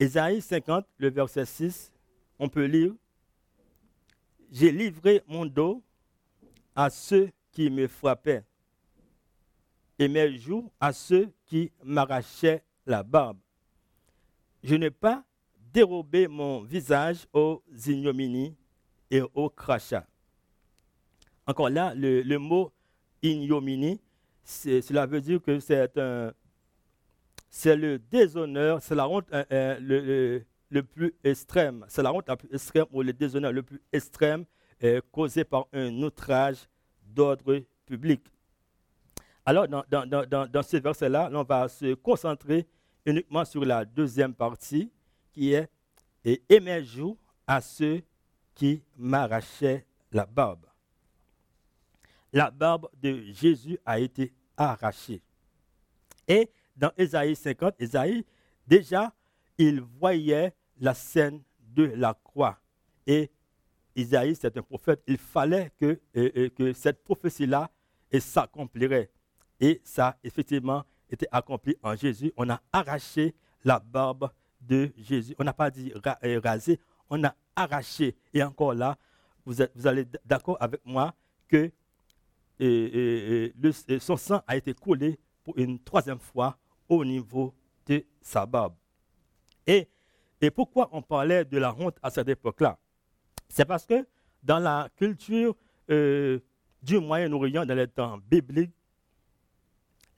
Ésaïe 0.00 0.42
50, 0.42 0.84
le 0.98 1.08
verset 1.08 1.46
6, 1.46 1.92
on 2.36 2.48
peut 2.48 2.64
lire 2.64 2.92
J'ai 4.50 4.72
livré 4.72 5.22
mon 5.28 5.46
dos 5.46 5.84
à 6.74 6.90
ceux 6.90 7.30
qui 7.52 7.70
me 7.70 7.86
frappaient, 7.86 8.42
et 9.96 10.08
mes 10.08 10.36
joues 10.36 10.68
à 10.80 10.92
ceux 10.92 11.32
qui 11.46 11.70
m'arrachaient 11.84 12.64
la 12.86 13.04
barbe. 13.04 13.38
Je 14.64 14.74
n'ai 14.74 14.90
pas 14.90 15.22
dérobé 15.72 16.26
mon 16.26 16.62
visage 16.62 17.28
aux 17.32 17.62
ignominies 17.86 18.56
et 19.12 19.22
aux 19.32 19.48
crachats. 19.48 20.08
Encore 21.46 21.68
là, 21.68 21.92
le, 21.94 22.36
mot 22.38 22.72
ignominie, 23.22 24.00
cela 24.44 25.06
veut 25.06 25.20
dire 25.20 25.42
que 25.42 25.60
c'est 25.60 25.98
un, 25.98 26.32
c'est 27.50 27.76
le 27.76 27.98
déshonneur, 27.98 28.82
c'est 28.82 28.96
la 28.96 29.08
honte 29.08 29.26
euh, 29.32 29.44
euh, 29.52 30.40
le, 30.70 30.82
plus 30.82 31.14
extrême, 31.22 31.84
c'est 31.88 32.02
la 32.02 32.12
honte 32.12 32.26
la 32.26 32.36
plus 32.36 32.48
extrême 32.52 32.86
ou 32.92 33.02
le 33.02 33.12
déshonneur 33.12 33.52
le 33.52 33.62
plus 33.62 33.80
extrême 33.92 34.44
euh, 34.82 35.00
causé 35.12 35.44
par 35.44 35.66
un 35.72 36.02
outrage 36.02 36.68
d'ordre 37.06 37.62
public. 37.86 38.22
Alors, 39.46 39.68
dans, 39.68 39.84
dans, 39.88 40.62
ce 40.62 40.78
verset-là, 40.78 41.30
on 41.32 41.42
va 41.42 41.68
se 41.68 41.94
concentrer 41.94 42.66
uniquement 43.06 43.44
sur 43.44 43.64
la 43.64 43.84
deuxième 43.84 44.34
partie 44.34 44.90
qui 45.32 45.52
est 45.52 45.68
Et 46.24 46.42
joues 46.82 47.18
à 47.46 47.60
ceux 47.60 48.02
qui 48.54 48.82
m'arrachaient 48.96 49.86
la 50.10 50.26
barbe. 50.26 50.66
La 52.34 52.50
barbe 52.50 52.88
de 53.00 53.22
Jésus 53.32 53.78
a 53.86 53.98
été 53.98 54.34
arrachée. 54.56 55.22
Et 56.26 56.50
dans 56.76 56.90
Ésaïe 56.98 57.36
50, 57.36 57.76
Ésaïe, 57.78 58.26
déjà, 58.66 59.14
il 59.56 59.80
voyait 59.80 60.52
la 60.80 60.94
scène 60.94 61.42
de 61.60 61.84
la 61.84 62.12
croix. 62.12 62.58
Et 63.06 63.30
Isaïe, 63.94 64.34
c'est 64.34 64.56
un 64.56 64.62
prophète, 64.62 65.00
il 65.06 65.16
fallait 65.16 65.70
que, 65.78 66.00
que 66.48 66.72
cette 66.72 67.04
prophétie-là 67.04 67.70
s'accomplirait. 68.18 69.10
Et 69.60 69.80
ça, 69.84 70.18
effectivement, 70.24 70.84
était 71.08 71.28
accompli 71.30 71.76
en 71.82 71.94
Jésus. 71.94 72.32
On 72.36 72.50
a 72.50 72.60
arraché 72.72 73.34
la 73.64 73.78
barbe 73.78 74.30
de 74.60 74.92
Jésus. 74.96 75.36
On 75.38 75.44
n'a 75.44 75.52
pas 75.52 75.70
dit 75.70 75.92
euh, 76.24 76.40
raser, 76.42 76.80
on 77.08 77.22
a 77.22 77.34
arraché. 77.54 78.16
Et 78.32 78.42
encore 78.42 78.74
là, 78.74 78.98
vous 79.44 79.60
allez 79.86 80.06
d'accord 80.24 80.56
avec 80.58 80.80
moi 80.84 81.14
que 81.48 81.70
son 84.00 84.16
sang 84.16 84.42
a 84.46 84.56
été 84.56 84.74
coulé 84.74 85.18
pour 85.42 85.56
une 85.58 85.78
troisième 85.78 86.18
fois 86.18 86.56
au 86.88 87.04
niveau 87.04 87.54
de 87.86 88.04
sa 88.20 88.46
barbe. 88.46 88.74
Et, 89.66 89.88
et 90.40 90.50
pourquoi 90.50 90.88
on 90.92 91.02
parlait 91.02 91.44
de 91.44 91.58
la 91.58 91.74
honte 91.74 91.96
à 92.02 92.10
cette 92.10 92.28
époque-là? 92.28 92.78
C'est 93.48 93.64
parce 93.64 93.86
que 93.86 94.06
dans 94.42 94.58
la 94.58 94.88
culture 94.96 95.56
euh, 95.90 96.38
du 96.82 96.98
Moyen-Orient, 96.98 97.64
dans 97.64 97.74
les 97.74 97.88
temps 97.88 98.18
bibliques, 98.18 98.72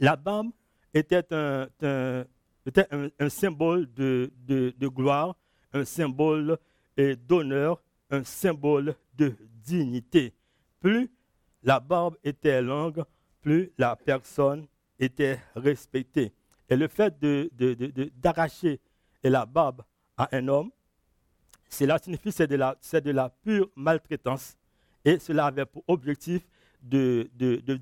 la 0.01 0.17
barbe 0.17 0.51
était 0.93 1.25
un, 1.33 1.69
un, 1.83 3.29
symbole 3.29 3.93
de, 3.95 4.33
de, 4.47 4.89
gloire, 4.89 5.37
un 5.73 5.85
symbole 5.85 6.59
d'honneur, 6.97 7.83
un 8.11 8.25
symbole 8.25 8.95
de 9.15 9.35
dignité. 9.65 10.35
Plus 10.81 11.11
la 11.67 11.81
barbe 11.81 12.17
était 12.23 12.63
longue, 12.63 13.05
plus 13.43 13.73
la 13.77 13.97
personne 13.97 14.67
était 14.99 15.39
respectée. 15.57 16.33
Et 16.69 16.77
le 16.77 16.89
fait 16.89 17.19
d'arracher 18.23 18.81
de, 19.23 19.29
la 19.29 19.45
barbe 19.45 19.83
à 20.17 20.29
un 20.33 20.47
homme, 20.47 20.71
cela 21.69 21.99
signifie 21.99 22.23
que 22.23 22.31
c'est 22.31 22.47
de, 22.47 22.55
la, 22.55 22.77
de 22.93 23.11
la 23.11 23.29
pure 23.29 23.69
maltraitance. 23.75 24.57
Et 25.05 25.19
cela 25.19 25.47
avait 25.47 25.67
pour 25.67 25.83
objectif 25.89 26.47
de, 26.81 27.29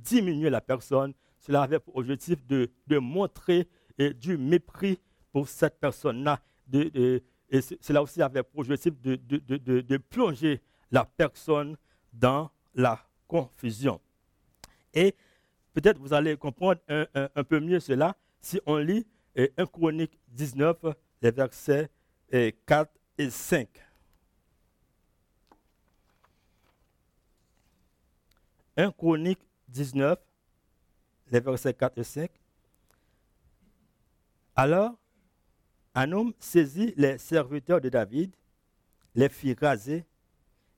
diminuer 0.02 0.48
la 0.48 0.62
personne. 0.62 1.12
Cela 1.38 1.62
avait 1.62 1.78
pour 1.78 1.96
objectif 1.96 2.44
de, 2.46 2.70
montrer 2.98 3.68
du 3.98 4.38
mépris 4.38 4.98
pour 5.30 5.46
cette 5.46 5.78
personne-là. 5.78 6.40
et 6.72 7.22
cela 7.82 8.02
aussi 8.02 8.22
avait 8.22 8.42
pour 8.42 8.60
objectif 8.60 8.98
de, 9.02 9.96
plonger 10.08 10.62
la 10.90 11.04
personne 11.04 11.76
dans 12.14 12.50
la 12.74 12.98
confusion. 13.26 14.00
Et 14.92 15.14
peut-être 15.72 15.98
vous 15.98 16.12
allez 16.12 16.36
comprendre 16.36 16.80
un, 16.88 17.44
peu 17.44 17.60
mieux 17.60 17.80
cela 17.80 18.16
si 18.40 18.60
on 18.66 18.76
lit 18.76 19.06
1 19.36 19.66
Chronique 19.66 20.18
19, 20.28 20.76
les 21.22 21.30
versets 21.30 21.90
4 22.66 22.90
et 23.18 23.30
5. 23.30 23.68
1 28.76 28.90
Chronique 28.92 29.40
19, 29.68 30.18
les 31.30 31.40
versets 31.40 31.74
4 31.74 31.98
et 31.98 32.04
5. 32.04 32.30
Alors, 34.56 34.96
homme 35.94 36.32
saisit 36.38 36.94
les 36.96 37.18
serviteurs 37.18 37.80
de 37.80 37.88
David, 37.88 38.34
les 39.14 39.28
fit 39.28 39.54
raser 39.60 40.04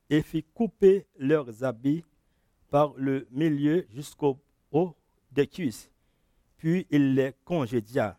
et 0.09 0.23
fit 0.23 0.45
couper 0.55 1.07
leurs 1.19 1.65
habits 1.65 2.05
par 2.70 2.92
le 2.96 3.26
milieu 3.30 3.87
jusqu'au 3.90 4.38
haut 4.73 4.94
des 5.32 5.46
cuisses. 5.46 5.90
Puis 6.56 6.87
il 6.90 7.14
les 7.14 7.35
congédia. 7.44 8.18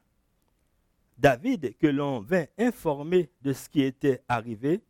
David, 1.18 1.76
que 1.78 1.88
l'on 1.88 2.20
vint 2.20 2.46
informer 2.58 3.30
de 3.42 3.54
ce 3.54 3.68
qui 3.68 3.82
était 3.82 4.22
arrivé 4.28 4.82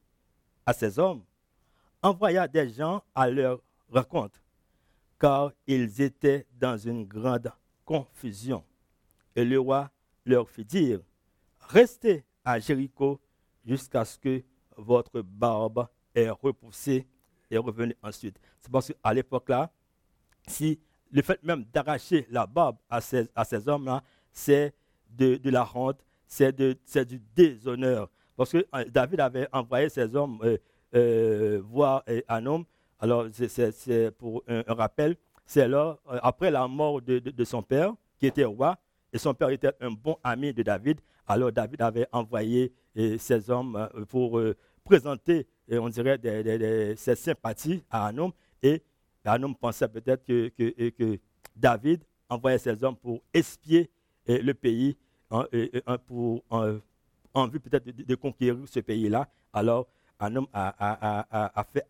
à 0.65 0.73
ces 0.73 0.99
hommes, 0.99 1.23
envoya 2.01 2.47
des 2.47 2.69
gens 2.69 3.01
à 3.15 3.29
leur 3.29 3.61
rencontre 3.89 4.39
car 5.19 5.51
ils 5.65 6.01
étaient 6.01 6.45
dans 6.59 6.77
une 6.77 7.05
grande 7.05 7.51
confusion. 7.85 8.63
Et 9.35 9.43
le 9.43 9.59
roi 9.59 9.89
leur 10.25 10.49
fit 10.49 10.65
dire, 10.65 10.99
restez 11.59 12.23
à 12.43 12.59
Jéricho 12.59 13.19
jusqu'à 13.65 14.05
ce 14.05 14.17
que 14.17 14.43
votre 14.75 15.21
barbe 15.21 15.87
ait 16.13 16.29
repoussé 16.29 17.07
et 17.49 17.57
revenez 17.57 17.95
ensuite. 18.01 18.37
C'est 18.61 18.71
parce 18.71 18.87
qu'à 18.87 19.13
l'époque-là, 19.13 19.71
si 20.47 20.79
le 21.11 21.21
fait 21.21 21.41
même 21.43 21.63
d'arracher 21.71 22.27
la 22.29 22.45
barbe 22.45 22.77
à 22.89 23.01
ces, 23.01 23.27
à 23.35 23.43
ces 23.45 23.67
hommes-là, 23.67 24.03
c'est 24.31 24.73
de, 25.09 25.39
la 25.49 25.67
honte, 25.73 25.99
c'est 26.27 26.55
du 26.55 27.21
déshonneur. 27.35 28.09
Parce 28.35 28.51
que 28.51 28.65
euh, 28.75 28.85
David 28.85 29.19
avait 29.19 29.47
envoyé 29.51 29.89
ces 29.89 30.15
hommes 30.15 30.39
euh, 30.43 30.57
euh, 30.95 31.61
voir 31.63 32.03
un 32.27 32.45
homme 32.45 32.65
alors, 32.99 33.27
c'est 33.31 34.11
pour 34.17 34.43
un, 34.47 34.63
rappel, 34.67 35.15
c'est 35.45 35.67
là, 35.67 35.97
euh, 36.11 36.19
après 36.23 36.49
la 36.49 36.67
mort 36.67 37.01
de, 37.01 37.43
son 37.43 37.61
père, 37.61 37.93
qui 38.17 38.25
était 38.25 38.43
roi, 38.45 38.77
et 39.13 39.17
son 39.17 39.33
père 39.33 39.49
était 39.49 39.71
un 39.79 39.91
bon 39.91 40.17
ami 40.23 40.51
de 40.53 40.63
David, 40.63 40.99
alors 41.27 41.51
David 41.51 41.81
avait 41.81 42.07
envoyé 42.11 42.73
ses 43.19 43.49
hommes 43.49 43.75
euh, 43.75 44.05
pour 44.05 44.39
euh, 44.39 44.55
on 45.71 45.89
dirait, 45.89 46.95
ses 46.95 47.15
sympathies 47.15 47.83
à 47.89 48.11
homme, 48.13 48.31
et 48.61 48.81
homme 49.25 49.55
pensait 49.55 49.87
peut-être 49.87 50.25
que, 50.25 51.19
David 51.55 52.03
envoyait 52.29 52.59
ses 52.59 52.83
hommes 52.83 52.95
pour 52.95 53.21
espier 53.33 53.89
le 54.27 54.53
pays, 54.53 54.95
hein, 55.31 55.47
pour, 56.05 56.43
en, 56.49 57.47
vue 57.47 57.59
peut-être 57.59 57.85
de, 57.85 58.15
conquérir 58.15 58.57
ce 58.67 58.79
pays-là. 58.79 59.27
Alors, 59.51 59.87
homme 60.19 60.47
a, 60.53 60.75
a 61.59 61.63
fait 61.63 61.85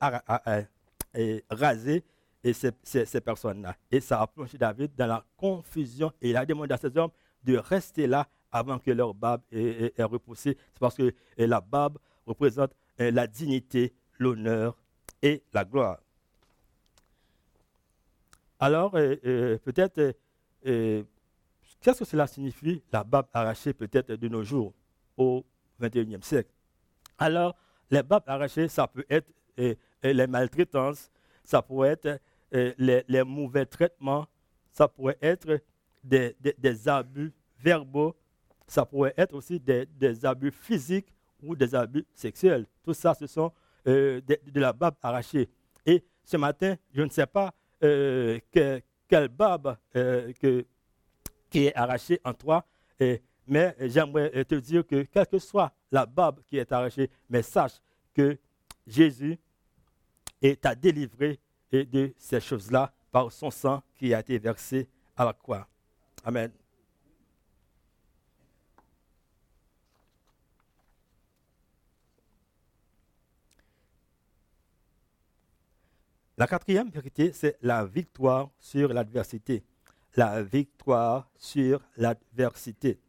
et 1.14 1.44
raser 1.50 2.04
et 2.44 2.54
ces, 2.54 3.22
personnes-là. 3.22 3.76
Et 3.92 4.00
ça 4.00 4.22
a 4.22 4.28
plongé 4.28 4.58
David 4.58 4.92
dans 4.96 5.08
la 5.08 5.24
confusion 5.36 6.12
et 6.22 6.30
il 6.30 6.38
a 6.38 6.46
demandé 6.46 6.74
à 6.74 6.78
ses 6.78 6.96
hommes 6.98 7.12
de 7.44 7.58
rester 7.58 8.08
là 8.08 8.28
avant 8.52 8.80
que 8.80 8.92
leur 8.92 9.14
barbe 9.14 9.42
ait, 9.52 9.92
repoussé. 10.00 10.58
C'est 10.74 10.80
parce 10.80 10.96
que 10.96 11.14
la 11.38 11.60
barbe 11.60 11.98
représente 12.26 12.72
la 13.00 13.28
dignité, 13.28 13.94
l'honneur 14.20 14.78
et 15.22 15.44
la 15.54 15.66
gloire. 15.66 16.00
Alors, 18.60 18.96
euh, 18.96 19.16
euh, 19.26 19.58
peut-être, 19.60 20.16
qu'est-ce 20.64 22.00
que 22.00 22.06
cela 22.06 22.26
signifie, 22.28 22.82
la 22.92 23.04
barbe 23.04 23.28
arrachée 23.34 23.74
peut-être 23.74 24.14
de 24.14 24.28
nos 24.28 24.44
jours, 24.44 24.74
au 25.16 25.46
XXIe 25.80 26.18
siècle? 26.22 26.50
Alors, 27.20 27.56
les 27.92 28.04
barbes 28.04 28.24
arrachées, 28.28 28.68
ça 28.68 28.88
peut 28.88 29.06
être 29.10 29.28
les 30.04 30.28
maltraitances, 30.28 31.12
ça 31.44 31.62
pourrait 31.62 31.98
être 32.04 32.20
euh, 32.54 32.74
les, 32.78 33.24
mauvais 33.24 33.66
traitements, 33.66 34.28
ça 34.72 34.88
pourrait 34.88 35.18
être 35.22 35.60
des, 36.04 36.88
abus 36.88 37.34
verbaux, 37.60 38.16
ça 38.68 38.86
pourrait 38.86 39.14
être 39.18 39.34
aussi 39.34 39.60
des, 39.60 40.26
abus 40.26 40.52
physiques 40.52 41.14
ou 41.42 41.56
des 41.56 41.76
abus 41.76 42.06
sexuels. 42.14 42.66
Tout 42.88 42.94
ça, 42.94 43.14
ce 43.14 43.28
sont 43.28 43.52
euh, 43.86 44.22
de, 44.22 44.62
la 44.62 44.72
barbe 44.72 44.96
arrachée. 45.04 45.50
Et 45.86 46.06
ce 46.24 46.38
matin, 46.38 46.78
je 46.94 47.02
ne 47.02 47.10
sais 47.10 47.26
pas 47.26 47.54
euh, 47.84 48.40
quelle 48.54 49.28
barbe 49.28 49.76
qui 51.50 51.66
est 51.66 51.76
arrachée 51.76 52.22
en 52.24 52.34
toi, 52.34 52.66
mais 53.46 53.76
j'aimerais 53.82 54.46
te 54.46 54.56
dire 54.56 54.88
que 54.88 55.04
quelle 55.04 55.28
que 55.28 55.38
soit 55.38 55.74
la 55.92 56.06
barbe 56.06 56.40
qui 56.48 56.58
est 56.58 56.72
arrachée, 56.72 57.10
mais 57.30 57.42
sache 57.42 57.82
que 58.14 58.38
Jésus 58.86 59.38
t'a 60.62 60.74
délivré 60.74 61.38
de 61.74 62.14
ces 62.18 62.40
choses-là 62.40 62.94
par 63.12 63.30
son 63.34 63.52
sang 63.52 63.84
qui 63.96 64.14
a 64.14 64.22
été 64.22 64.40
versé 64.40 64.88
à 65.18 65.26
la 65.26 65.34
croix. 65.34 65.68
Amen. 66.24 66.54
La 76.38 76.46
quatrième 76.46 76.90
vérité, 76.92 77.32
c'est 77.34 77.58
la 77.64 77.84
victoire 77.84 78.52
sur 78.60 78.94
l'adversité. 78.94 79.64
La 80.16 80.44
victoire 80.44 81.28
sur 81.36 81.82
l'adversité. 81.98 83.00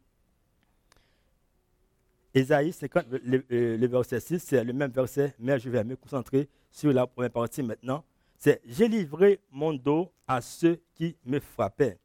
Ésaïe 2.33 2.73
50, 2.73 3.05
le, 3.23 3.45
le, 3.49 3.87
verset 3.87 4.19
6, 4.19 4.39
c'est 4.39 4.63
le 4.63 4.73
même 4.73 4.91
verset, 4.91 5.35
mais 5.37 5.59
je 5.59 5.69
vais 5.69 5.83
me 5.83 5.95
concentrer 5.95 6.49
sur 6.71 6.91
la 6.91 7.05
première 7.05 7.31
partie 7.31 7.61
maintenant. 7.61 8.03
C'est 8.35 8.61
J'ai 8.65 8.87
livré 8.87 9.39
mon 9.51 9.73
dos 9.73 10.11
à 10.27 10.41
ceux 10.41 10.81
qui 10.95 11.15
me 11.23 11.39
frappaient. 11.39 11.99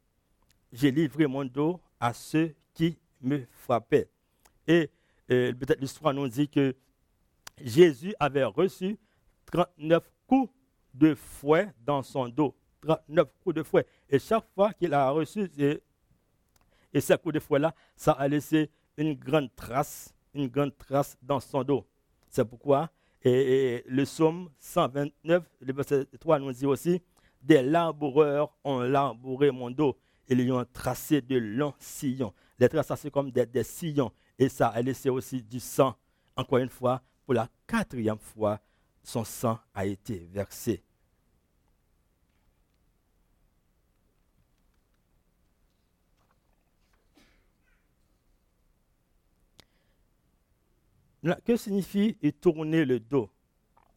J'ai 0.71 0.91
livré 0.91 1.25
mon 1.25 1.45
dos 1.45 1.79
à 1.99 2.13
ceux 2.13 2.53
qui 2.73 2.99
me 3.21 3.45
frappaient. 3.51 4.09
Et 4.67 4.91
peut-être 5.27 5.79
l'histoire 5.79 6.13
nous 6.13 6.27
dit 6.27 6.49
que 6.49 6.75
Jésus 7.63 8.13
avait 8.19 8.43
reçu 8.43 8.97
39 9.45 10.11
coups 10.27 10.51
de 10.95 11.15
fouet 11.15 11.71
dans 11.85 12.01
son 12.01 12.29
dos. 12.29 12.55
139 12.85 13.27
coups 13.43 13.55
de 13.55 13.63
fouet. 13.63 13.85
Et 14.09 14.19
chaque 14.19 14.45
fois 14.53 14.73
qu'il 14.73 14.93
a 14.93 15.09
reçu 15.09 15.49
et, 15.57 15.81
et 16.93 17.01
ces 17.01 17.17
coups 17.17 17.33
de 17.35 17.39
fouet-là, 17.39 17.73
ça 17.95 18.13
a 18.13 18.27
laissé 18.27 18.69
une 18.97 19.13
grande 19.13 19.49
trace, 19.55 20.13
une 20.33 20.47
grande 20.47 20.77
trace 20.77 21.17
dans 21.21 21.39
son 21.39 21.63
dos. 21.63 21.85
C'est 22.29 22.45
pourquoi 22.45 22.89
et, 23.25 23.83
le 23.87 24.03
psaume 24.03 24.49
129, 24.59 25.43
le 25.61 25.73
verset 25.73 26.05
3 26.19 26.39
nous 26.39 26.53
dit 26.53 26.65
aussi, 26.67 27.01
des 27.41 27.63
laboureurs 27.63 28.55
ont 28.63 28.81
labouré 28.81 29.51
mon 29.51 29.71
dos. 29.71 29.97
Ils 30.29 30.37
lui 30.37 30.51
ont 30.51 30.65
tracé 30.71 31.21
de 31.21 31.37
longs 31.37 31.73
sillons. 31.79 32.33
Les 32.59 32.69
traces, 32.69 32.93
c'est 32.97 33.11
comme 33.11 33.31
des 33.31 33.63
sillons. 33.63 34.11
Et 34.37 34.49
ça 34.49 34.67
a 34.67 34.81
laissé 34.81 35.09
aussi 35.09 35.41
du 35.41 35.59
sang. 35.59 35.95
Encore 36.35 36.59
une 36.59 36.69
fois, 36.69 37.01
pour 37.25 37.33
la 37.33 37.47
quatrième 37.65 38.19
fois, 38.19 38.59
son 39.05 39.23
sang 39.23 39.59
a 39.73 39.85
été 39.85 40.27
versé. 40.31 40.83
Que 51.43 51.55
signifie 51.55 52.17
tourner 52.41 52.85
le 52.85 52.99
dos? 52.99 53.29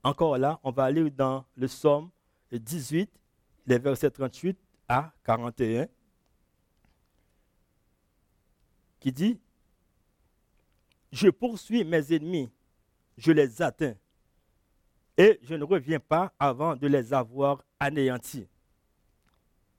Encore 0.02 0.38
là, 0.38 0.60
on 0.62 0.70
va 0.70 0.84
aller 0.84 1.10
dans 1.10 1.44
le 1.56 1.66
psaume 1.66 2.10
18, 2.52 3.10
les 3.66 3.78
versets 3.78 4.10
38 4.10 4.58
à 4.88 5.12
41, 5.24 5.88
qui 9.00 9.12
dit, 9.12 9.38
Je 11.12 11.28
poursuis 11.28 11.84
mes 11.84 12.14
ennemis, 12.14 12.50
je 13.18 13.32
les 13.32 13.60
atteins, 13.60 13.94
et 15.18 15.38
je 15.42 15.54
ne 15.54 15.64
reviens 15.64 16.00
pas 16.00 16.32
avant 16.38 16.76
de 16.76 16.86
les 16.86 17.12
avoir 17.12 17.62
anéantis. 17.78 18.48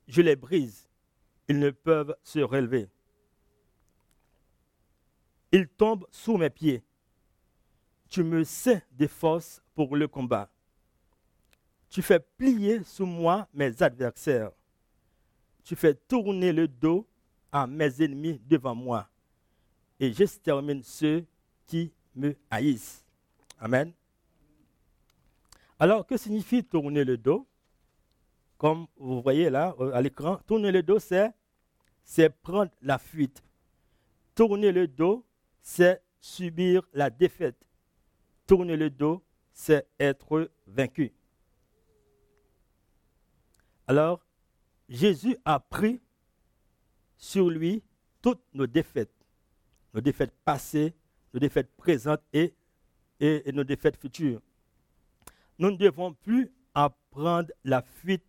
Je 0.07 0.21
les 0.21 0.35
brise, 0.35 0.87
ils 1.47 1.57
ne 1.57 1.71
peuvent 1.71 2.15
se 2.23 2.39
relever. 2.39 2.87
Ils 5.51 5.67
tombent 5.67 6.05
sous 6.11 6.37
mes 6.37 6.51
pieds 6.51 6.83
tu 8.09 8.23
me 8.23 8.43
sais 8.43 8.83
des 8.91 9.07
forces 9.07 9.61
pour 9.75 9.95
le 9.95 10.07
combat. 10.07 10.49
Tu 11.89 12.01
fais 12.01 12.19
plier 12.19 12.83
sous 12.83 13.05
moi 13.05 13.47
mes 13.53 13.81
adversaires. 13.81 14.51
Tu 15.63 15.75
fais 15.75 15.93
tourner 15.93 16.51
le 16.51 16.67
dos 16.67 17.07
à 17.51 17.67
mes 17.67 18.01
ennemis 18.01 18.41
devant 18.47 18.75
moi. 18.75 19.07
Et 19.99 20.11
j'extermine 20.11 20.81
ceux 20.83 21.25
qui 21.67 21.91
me 22.15 22.35
haïssent. 22.49 23.05
Amen. 23.59 23.93
Alors, 25.79 26.05
que 26.05 26.17
signifie 26.17 26.63
tourner 26.63 27.03
le 27.03 27.17
dos? 27.17 27.47
Comme 28.57 28.87
vous 28.97 29.21
voyez 29.21 29.49
là 29.49 29.75
euh, 29.79 29.93
à 29.93 30.01
l'écran, 30.01 30.39
tourner 30.45 30.71
le 30.71 30.83
dos, 30.83 30.99
c'est, 30.99 31.31
c'est 32.03 32.29
prendre 32.29 32.71
la 32.81 32.97
fuite. 32.97 33.41
Tourner 34.35 34.71
le 34.71 34.87
dos, 34.87 35.25
c'est 35.61 36.03
subir 36.19 36.83
la 36.93 37.09
défaite 37.09 37.65
tourner 38.49 38.77
le 38.77 38.89
dos, 38.89 39.23
c'est 39.53 39.87
être 39.99 40.49
vaincu. 40.65 41.13
Alors, 43.85 44.25
Jésus 44.89 45.37
a 45.45 45.59
pris 45.59 46.01
sur 47.15 47.47
lui 47.47 47.83
toutes 48.23 48.41
nos 48.55 48.65
défaites, 48.65 49.13
nos 49.93 50.01
défaites 50.01 50.33
passées, 50.43 50.95
nos 51.31 51.39
défaites 51.39 51.69
présentes 51.77 52.23
et, 52.33 52.55
et, 53.19 53.51
nos 53.51 53.63
défaites 53.63 53.97
futures. 53.97 54.41
Nous 55.59 55.71
ne 55.71 55.75
devons 55.75 56.13
plus 56.13 56.49
apprendre 56.73 57.51
la 57.65 57.81
fuite 57.81 58.23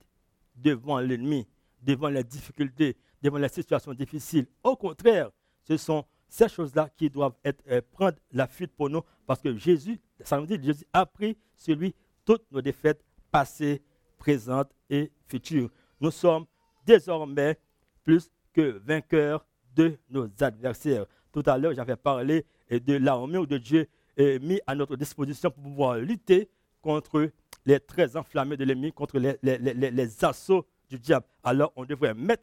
devant 0.57 0.99
l'ennemi, 0.99 1.47
devant 1.81 2.09
les 2.09 2.25
difficultés, 2.25 2.97
devant 3.23 3.39
les 3.39 3.49
situations 3.49 3.95
difficiles. 3.95 4.47
Au 4.65 4.77
contraire, 4.77 5.31
ce 5.63 5.77
sont 5.77 6.05
ces 6.29 6.49
choses-là 6.49 6.91
qui 6.97 7.09
doivent 7.09 7.37
être, 7.45 7.63
euh, 7.71 7.81
prendre 7.93 8.19
la 8.33 8.49
fuite 8.49 8.73
pour 8.73 8.91
nous, 8.91 9.03
parce 9.27 9.41
que 9.41 9.57
Jésus, 9.57 10.01
ça 10.21 10.41
veut 10.41 10.47
dire 10.47 10.61
Jésus 10.61 10.85
a 10.93 11.07
pris 11.07 11.37
sur 11.57 11.77
lui 11.77 11.95
toutes 12.25 12.51
nos 12.51 12.61
défaites 12.61 13.05
passées, 13.31 13.81
présentes 14.19 14.73
et 14.89 15.11
futures. 15.27 15.71
Nous 16.01 16.11
sommes 16.11 16.47
désormais 16.85 17.59
plus 18.03 18.31
que 18.53 18.81
vainqueurs 18.85 19.47
de 19.75 19.97
nos 20.09 20.29
adversaires. 20.41 21.07
Tout 21.33 21.43
à 21.47 21.57
l'heure, 21.57 21.75
j'avais 21.75 21.97
parlé 21.97 22.45
euh, 22.73 22.81
de 22.81 22.95
l'armée 22.95 23.47
de 23.47 23.59
Dieu 23.59 23.89
euh, 24.19 24.41
mis 24.41 24.61
à 24.67 24.75
notre 24.75 24.97
disposition 24.97 25.51
pour 25.51 25.63
pouvoir 25.63 25.97
lutter 25.99 26.51
contre 26.81 27.31
les 27.67 27.81
traits 27.81 28.17
enflammés 28.17 28.57
de 28.57 28.65
l'ennemi, 28.65 28.93
contre 28.93 29.19
les, 29.19 29.37
les, 29.43 30.25
assauts 30.25 30.67
du 30.89 30.99
diable. 30.99 31.27
Alors, 31.45 31.73
on 31.77 31.85
devrait 31.85 32.15
mettre 32.15 32.43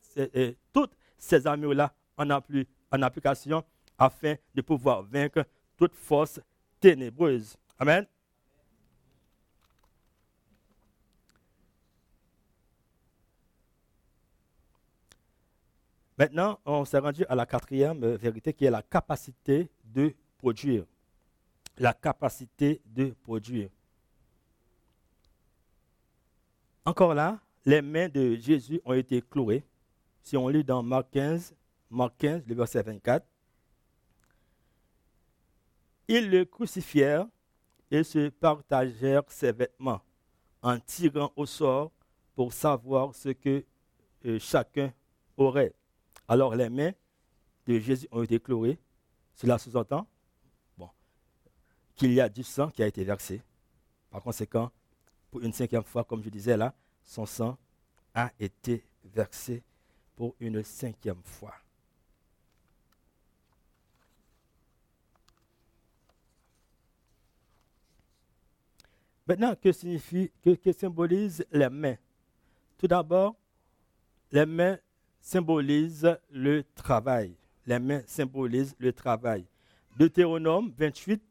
toutes 0.71 0.93
ces 1.17 1.47
armures-là 1.47 1.93
en, 2.17 2.29
en 2.29 3.01
application 3.01 3.63
afin 3.97 4.35
de 4.53 4.61
pouvoir 4.61 5.03
vaincre 5.03 5.45
toute 5.75 5.95
force 5.95 6.39
ténébreuse. 6.79 7.57
Amen. 7.79 8.05
Maintenant, 16.17 16.59
on 16.65 16.83
s'est 16.83 16.97
rendu 16.97 17.23
à 17.29 17.35
la 17.35 17.45
quatrième 17.45 18.15
vérité 18.15 18.51
qui 18.51 18.65
est 18.65 18.71
la 18.71 18.81
capacité 18.81 19.69
de 19.83 20.15
produire. 20.39 20.83
La 21.77 21.93
capacité 21.93 22.81
de 22.85 23.13
produire. 23.21 23.69
Encore 26.87 27.13
là, 27.13 27.37
les 27.65 27.81
mains 27.81 28.07
de 28.07 28.35
Jésus 28.35 28.79
ont 28.85 28.93
été 28.93 29.21
clouées. 29.21 29.61
Si 30.23 30.37
on 30.37 30.47
lit 30.47 30.63
dans 30.63 30.81
Marc 30.81 31.11
15, 31.11 31.53
Marc 31.89 32.15
15, 32.17 32.43
le 32.47 32.55
verset 32.55 32.81
24, 32.81 33.27
ils 36.07 36.29
le 36.29 36.45
crucifièrent 36.45 37.27
et 37.91 38.05
se 38.05 38.29
partagèrent 38.29 39.25
ses 39.27 39.51
vêtements 39.51 39.99
en 40.61 40.79
tirant 40.79 41.33
au 41.35 41.45
sort 41.45 41.91
pour 42.33 42.53
savoir 42.53 43.13
ce 43.13 43.29
que 43.29 43.65
euh, 44.25 44.39
chacun 44.39 44.93
aurait. 45.35 45.73
Alors 46.25 46.55
les 46.55 46.69
mains 46.69 46.93
de 47.65 47.79
Jésus 47.79 48.07
ont 48.13 48.23
été 48.23 48.39
clouées. 48.39 48.79
Cela 49.35 49.57
sous-entend 49.57 50.07
bon, 50.77 50.89
qu'il 51.97 52.13
y 52.13 52.21
a 52.21 52.29
du 52.29 52.43
sang 52.43 52.69
qui 52.69 52.81
a 52.81 52.87
été 52.87 53.03
versé. 53.03 53.41
Par 54.09 54.23
conséquent, 54.23 54.71
pour 55.29 55.41
une 55.41 55.53
cinquième 55.53 55.83
fois, 55.83 56.03
comme 56.03 56.23
je 56.23 56.29
disais 56.29 56.57
là, 56.57 56.73
son 57.03 57.25
sang 57.25 57.57
a 58.13 58.31
été 58.39 58.83
versé 59.03 59.63
pour 60.15 60.35
une 60.39 60.63
cinquième 60.63 61.21
fois. 61.23 61.53
Maintenant, 69.27 69.55
que 69.55 69.71
signifie, 69.73 70.31
que, 70.41 70.71
symbolise 70.71 71.45
les 71.51 71.69
mains? 71.69 71.97
Tout 72.77 72.87
d'abord, 72.87 73.35
les 74.31 74.45
mains 74.45 74.79
symbolisent 75.19 76.17
le 76.31 76.63
travail. 76.75 77.35
Les 77.65 77.77
mains 77.77 78.01
symbolisent 78.07 78.75
le 78.79 78.93
travail. 78.93 79.45
Deutéronome 79.97 80.71
28, 80.77 81.21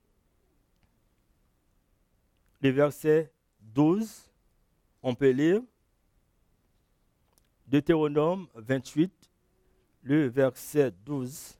le 2.60 2.70
verset 2.70 3.32
12, 3.74 4.30
on 5.02 5.14
peut 5.14 5.30
lire. 5.30 5.62
Deutéronome 7.66 8.46
28, 8.54 9.12
le 10.02 10.28
verset 10.28 10.92
12. 11.04 11.58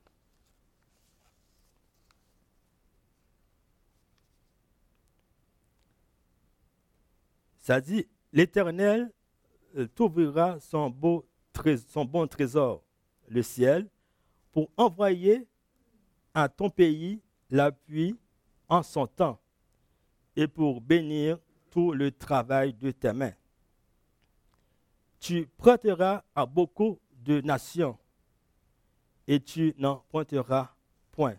Ça 7.58 7.80
dit, 7.80 8.06
l'Éternel 8.32 9.10
euh, 9.76 9.88
t'ouvrira 9.88 10.60
son, 10.60 10.94
son 11.88 12.04
bon 12.04 12.26
trésor, 12.28 12.84
le 13.28 13.42
ciel, 13.42 13.88
pour 14.52 14.70
envoyer 14.76 15.46
à 16.32 16.48
ton 16.48 16.70
pays 16.70 17.20
l'appui 17.50 18.16
en 18.68 18.84
son 18.84 19.06
temps 19.06 19.40
et 20.36 20.46
pour 20.46 20.80
bénir 20.80 21.38
tout 21.76 21.92
le 21.92 22.10
travail 22.10 22.72
de 22.72 22.90
tes 22.90 23.12
mains. 23.12 23.34
Tu 25.20 25.46
prêteras 25.58 26.24
à 26.34 26.46
beaucoup 26.46 26.98
de 27.22 27.42
nations 27.42 27.98
et 29.28 29.38
tu 29.38 29.74
n'en 29.76 29.96
pointeras 30.08 30.74
point. 31.12 31.34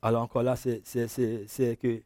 Alors 0.00 0.22
encore 0.22 0.42
là, 0.42 0.56
c'est 0.56 0.80
que 1.76 2.02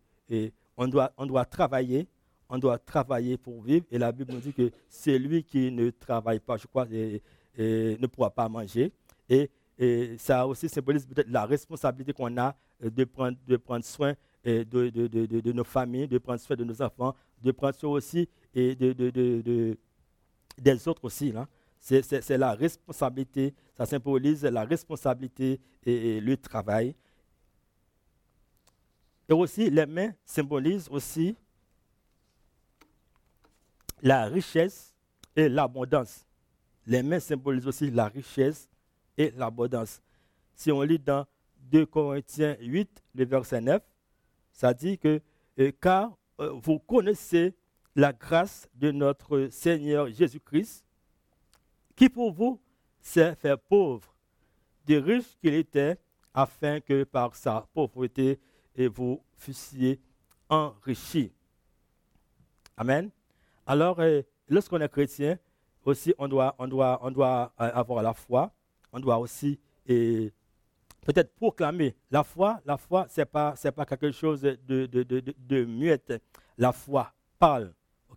on 0.76 0.88
doit, 0.88 1.12
on 1.16 1.24
doit 1.24 1.44
travailler 1.44 2.08
on 2.48 2.58
doit 2.58 2.78
travailler 2.78 3.38
pour 3.38 3.62
vivre. 3.62 3.86
Et 3.92 3.98
la 3.98 4.10
Bible 4.10 4.32
nous 4.32 4.40
dit 4.40 4.52
que 4.52 4.72
celui 4.88 5.44
qui 5.44 5.70
ne 5.70 5.90
travaille 5.90 6.40
pas, 6.40 6.56
je 6.56 6.66
crois, 6.66 6.86
ne 6.86 8.06
pourra 8.08 8.30
pas 8.30 8.48
manger. 8.48 8.92
Et, 9.28 9.48
ça 10.18 10.46
aussi 10.46 10.68
symbolise 10.68 11.06
peut-être 11.06 11.30
la 11.30 11.46
responsabilité 11.46 12.12
qu'on 12.12 12.36
a 12.38 12.56
de 12.80 13.04
prendre, 13.04 13.36
de 13.46 13.56
prendre 13.56 13.84
soin 13.84 14.14
de, 14.44 15.52
nos 15.52 15.64
familles, 15.64 16.08
de 16.08 16.18
prendre 16.18 16.40
soin 16.40 16.56
de 16.56 16.64
nos 16.64 16.80
enfants, 16.82 17.14
de 17.42 17.52
prendre 17.52 17.74
soin 17.74 17.90
aussi 17.90 18.28
et 18.54 18.74
de, 18.74 19.76
des 20.58 20.88
autres 20.88 21.04
aussi. 21.04 21.32
Là. 21.32 21.48
C'est, 21.80 22.30
la 22.38 22.54
responsabilité, 22.54 23.54
ça 23.74 23.84
symbolise 23.84 24.44
la 24.44 24.64
responsabilité 24.64 25.60
et, 25.84 26.20
le 26.20 26.36
travail. 26.36 26.94
Et 29.28 29.32
aussi, 29.32 29.70
les 29.70 29.86
mains 29.86 30.12
symbolisent 30.24 30.88
aussi 30.90 31.36
la 34.02 34.24
richesse 34.26 34.94
et 35.36 35.48
l'abondance. 35.48 36.26
Les 36.86 37.02
mains 37.02 37.20
symbolisent 37.20 37.66
aussi 37.66 37.90
la 37.90 38.08
richesse 38.08 38.68
et 39.16 39.30
l'abondance. 39.32 40.02
Si 40.54 40.70
on 40.70 40.82
lit 40.82 40.98
dans 40.98 41.26
2 41.70 41.86
Corinthiens 41.86 42.56
8, 42.60 43.02
le 43.14 43.24
verset 43.24 43.60
9, 43.60 43.82
ça 44.54 44.72
dit 44.72 44.96
que 44.96 45.20
euh, 45.58 45.72
car 45.80 46.16
euh, 46.40 46.52
vous 46.54 46.78
connaissez 46.78 47.54
la 47.94 48.12
grâce 48.12 48.68
de 48.74 48.90
notre 48.90 49.48
Seigneur 49.50 50.08
Jésus-Christ, 50.08 50.84
qui 51.94 52.08
pour 52.08 52.32
vous 52.32 52.60
s'est 53.00 53.34
fait 53.34 53.56
pauvre, 53.56 54.14
de 54.86 54.96
riche 54.96 55.36
qu'il 55.40 55.54
était, 55.54 55.98
afin 56.32 56.80
que 56.80 57.04
par 57.04 57.36
sa 57.36 57.68
pauvreté 57.72 58.40
vous 58.76 59.22
fussiez 59.36 60.00
enrichis. 60.48 61.32
Amen. 62.76 63.10
Alors, 63.66 64.00
euh, 64.00 64.22
lorsqu'on 64.48 64.80
est 64.80 64.88
chrétien, 64.88 65.38
aussi, 65.84 66.12
on 66.18 66.26
doit, 66.26 66.56
on 66.58 66.66
doit, 66.66 66.98
on 67.02 67.10
doit 67.10 67.52
avoir 67.56 68.02
la 68.02 68.14
foi. 68.14 68.52
On 68.92 68.98
doit 68.98 69.18
aussi 69.18 69.60
peut-être 71.04 71.34
proclamer 71.34 71.94
la 72.10 72.24
foi. 72.24 72.60
La 72.64 72.76
foi, 72.76 73.06
ce 73.08 73.20
n'est 73.20 73.24
pas, 73.26 73.54
pas 73.54 73.86
quelque 73.86 74.10
chose 74.10 74.40
de, 74.40 74.86
de, 74.86 75.04
de, 75.04 75.64
muette. 75.64 76.22
La 76.58 76.72
foi 76.72 77.12
parle. 77.38 77.72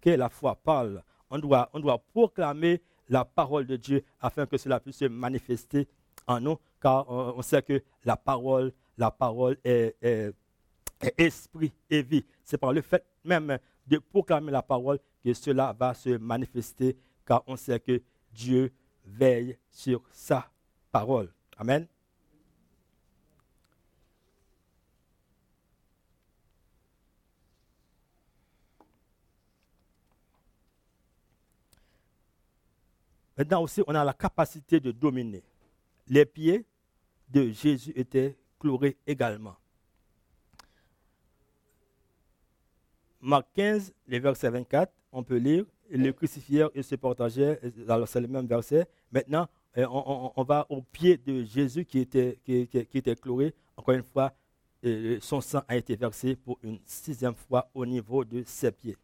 La 0.06 0.30
foi 0.30 0.56
parle. 0.56 1.04
On 1.30 1.38
doit, 1.38 1.70
on 1.74 1.80
doit 1.80 1.98
proclamer 2.14 2.82
la 3.10 3.26
parole 3.26 3.66
de 3.66 3.76
Dieu 3.76 4.04
afin 4.22 4.46
que 4.46 4.58
cela 4.58 4.80
puisse 4.80 4.98
se 4.98 5.06
manifester 5.06 5.88
en 6.26 6.40
nous, 6.40 6.58
car 6.82 7.10
on, 7.10 7.42
sait 7.42 7.62
que 7.62 7.84
la 8.06 8.16
parole, 8.16 8.72
la 8.98 9.12
parole 9.12 9.58
est, 9.64 9.96
est, 10.02 10.34
esprit 11.18 11.74
et 11.90 12.02
vie. 12.02 12.26
C'est 12.44 12.58
par 12.58 12.72
le 12.72 12.82
fait 12.82 13.04
même 13.24 13.58
de 13.86 13.98
proclamer 13.98 14.52
la 14.52 14.62
parole 14.62 15.00
que 15.24 15.34
cela 15.34 15.76
va 15.78 15.94
se 15.94 16.18
manifester, 16.18 16.98
car 17.26 17.44
on 17.48 17.58
sait 17.58 17.80
que 17.80 18.02
Dieu 18.34 18.72
veille 19.06 19.58
sur 19.70 20.02
sa 20.12 20.50
parole. 20.92 21.34
Amen. 21.58 21.88
Maintenant 33.38 33.62
aussi, 33.62 33.82
on 33.86 33.94
a 33.94 34.04
la 34.04 34.14
capacité 34.14 34.80
de 34.80 34.92
dominer. 34.92 35.44
Les 36.08 36.26
pieds 36.26 36.66
de 37.30 37.50
Jésus 37.52 37.94
étaient 37.96 38.36
chlorés 38.60 38.98
également. 39.06 39.56
Marc 43.22 43.48
15, 43.54 43.94
le 44.08 44.20
verset 44.20 44.50
24, 44.50 44.92
on 45.12 45.24
peut 45.24 45.38
lire, 45.38 45.66
le 45.90 46.12
crucifièrent 46.12 46.70
et 46.74 46.84
se 46.84 46.96
partageaient, 46.96 47.60
alors 47.88 48.08
c'est 48.08 48.22
le 48.22 48.28
même 48.28 48.46
verset. 48.48 48.88
Maintenant, 49.12 49.48
euh, 49.78 49.86
on, 49.90 50.44
va 50.44 50.66
au 50.70 50.82
pied 50.82 51.18
de 51.18 51.44
Jésus 51.44 51.86
qui 51.86 52.00
était, 52.00 52.40
qui. 52.44 52.68
Encore 53.76 53.94
une 53.96 54.04
fois, 54.04 54.34
euh, 54.86 55.18
son 55.22 55.42
sang 55.42 55.62
a 55.68 55.76
été 55.76 55.96
versé 55.96 56.36
pour 56.36 56.58
une 56.64 56.80
sixième 56.86 57.36
fois 57.36 57.70
au 57.74 57.86
niveau 57.86 58.24
de 58.24 58.44
ses 58.46 58.72
pieds. 58.72 58.98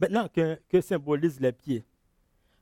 Maintenant, 0.00 0.28
que, 0.28 0.80
symbolisent 0.80 1.40
les 1.40 1.52
pieds 1.52 1.84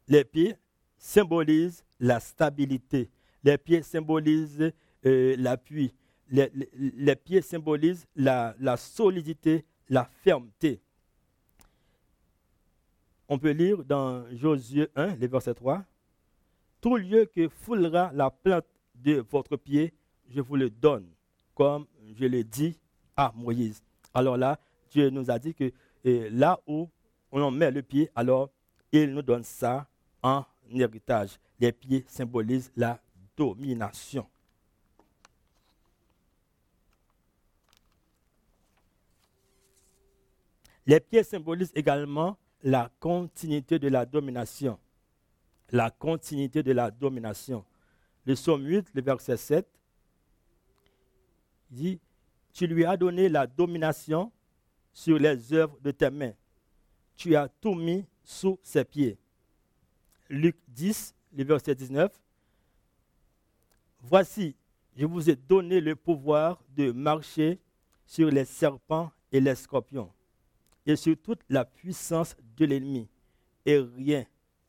Les 0.08 0.24
pieds 0.24 0.56
symbolisent 0.96 1.84
la 2.00 2.18
stabilité. 2.18 3.08
Les 3.44 3.56
pieds 3.56 3.82
symbolisent 3.82 4.72
euh, 5.06 5.36
l'appui. 5.38 5.94
Les, 6.30 6.50
les, 6.74 7.14
pieds 7.16 7.40
symbolisent 7.40 8.06
la, 8.16 8.54
solidité, 8.76 9.64
la 9.88 10.04
fermeté. 10.04 10.80
On 13.28 13.38
peut 13.38 13.50
lire 13.52 13.84
dans 13.84 14.28
Josué 14.34 14.88
1, 14.96 15.14
le 15.16 15.26
verset 15.28 15.54
3. 15.54 15.84
Tout 16.80 16.96
lieu 16.96 17.24
que 17.26 17.48
foulera 17.48 18.10
la 18.12 18.30
plante 18.30 18.66
de 18.96 19.24
votre 19.30 19.56
pied, 19.56 19.94
je 20.28 20.40
vous 20.40 20.56
le 20.56 20.70
donne, 20.70 21.06
comme 21.54 21.86
je 22.14 22.24
l'ai 22.24 22.44
dit 22.44 22.78
à 23.16 23.32
Moïse. 23.34 23.82
Alors 24.12 24.36
là, 24.36 24.58
Dieu 24.90 25.08
nous 25.10 25.30
a 25.30 25.38
dit 25.38 25.54
que 25.54 25.72
euh, 26.06 26.28
là 26.32 26.58
où 26.66 26.88
on 27.32 27.50
met 27.50 27.70
le 27.70 27.82
pied, 27.82 28.10
alors 28.14 28.50
il 28.92 29.12
nous 29.12 29.22
donne 29.22 29.44
ça 29.44 29.86
en 30.22 30.44
héritage. 30.70 31.38
Les 31.60 31.72
pieds 31.72 32.04
symbolisent 32.08 32.70
la 32.76 33.00
domination. 33.36 34.26
Les 40.86 41.00
pieds 41.00 41.22
symbolisent 41.22 41.72
également 41.74 42.38
la 42.62 42.90
continuité 42.98 43.78
de 43.78 43.88
la 43.88 44.06
domination. 44.06 44.78
La 45.70 45.90
continuité 45.90 46.62
de 46.62 46.72
la 46.72 46.90
domination. 46.90 47.64
Le 48.24 48.34
psaume 48.34 48.64
8, 48.64 48.88
le 48.94 49.02
verset 49.02 49.36
7, 49.36 49.66
dit, 51.70 52.00
Tu 52.54 52.66
lui 52.66 52.86
as 52.86 52.96
donné 52.96 53.28
la 53.28 53.46
domination 53.46 54.32
sur 54.94 55.18
les 55.18 55.52
œuvres 55.52 55.78
de 55.82 55.90
tes 55.90 56.10
mains 56.10 56.32
tu 57.18 57.34
as 57.34 57.48
tout 57.48 57.74
mis 57.74 58.06
sous 58.22 58.58
ses 58.62 58.84
pieds. 58.84 59.18
Luc 60.30 60.56
10, 60.68 61.14
le 61.36 61.44
verset 61.44 61.74
19. 61.74 62.12
Voici, 64.00 64.54
je 64.96 65.04
vous 65.04 65.28
ai 65.28 65.34
donné 65.34 65.80
le 65.80 65.96
pouvoir 65.96 66.62
de 66.76 66.92
marcher 66.92 67.58
sur 68.06 68.30
les 68.30 68.44
serpents 68.44 69.10
et 69.32 69.40
les 69.40 69.56
scorpions, 69.56 70.10
et 70.86 70.94
sur 70.94 71.16
toute 71.20 71.40
la 71.48 71.64
puissance 71.64 72.36
de 72.56 72.64
l'ennemi, 72.64 73.08
et 73.66 73.78
rien 73.78 74.24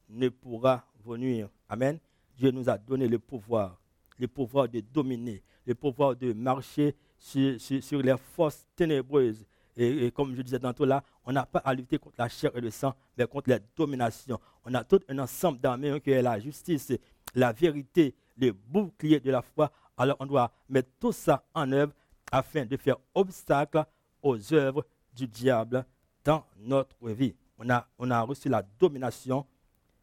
ne 0.10 0.28
pourra 0.28 0.86
vous 1.04 1.18
nuire. 1.18 1.50
Amen. 1.70 2.00
Dieu 2.36 2.50
nous 2.52 2.68
a 2.68 2.78
donné 2.78 3.08
le 3.08 3.20
pouvoir, 3.20 3.80
le 4.18 4.28
pouvoir 4.28 4.68
de 4.68 4.80
dominer, 4.80 5.44
le 5.66 5.76
pouvoir 5.76 6.16
de 6.16 6.34
marcher 6.34 6.96
sur, 7.20 7.62
sur 7.62 8.02
les 8.02 8.18
forces 8.18 8.66
ténébreuses, 8.76 9.46
et, 9.78 10.12
comme 10.12 10.36
je 10.36 10.42
disais 10.42 10.60
tantôt 10.60 10.86
là, 10.86 11.04
on 11.30 11.32
n'a 11.32 11.46
pas 11.46 11.60
à 11.60 11.76
lutter 11.76 12.00
contre 12.00 12.16
la 12.18 12.28
chair 12.28 12.50
et 12.56 12.60
le 12.60 12.72
sang, 12.72 12.96
mais 13.16 13.28
contre 13.28 13.52
les 13.52 13.60
dominations. 13.76 14.40
On 14.66 14.74
a 14.74 14.84
tout 14.84 15.00
un 15.08 15.20
ensemble 15.20 15.60
d'armées 15.60 16.02
qui 16.02 16.10
est 16.10 16.24
la 16.24 16.40
justice, 16.40 16.92
la 17.36 17.54
vérité, 17.54 18.16
le 18.36 18.52
bouclier 18.52 19.20
de 19.20 19.30
la 19.30 19.44
foi. 19.44 19.72
Alors 19.96 20.18
on 20.20 20.26
doit 20.26 20.52
mettre 20.68 20.90
tout 21.00 21.12
ça 21.12 21.46
en 21.54 21.72
œuvre 21.72 21.94
afin 22.32 22.66
de 22.66 22.76
faire 22.78 22.96
obstacle 23.14 23.86
aux 24.24 24.54
œuvres 24.56 24.84
du 25.14 25.28
diable 25.28 25.86
dans 26.24 26.44
notre 26.58 27.08
vie. 27.10 27.36
On 27.60 27.70
a, 27.70 28.22
reçu 28.22 28.50
la 28.50 28.64
domination 28.80 29.46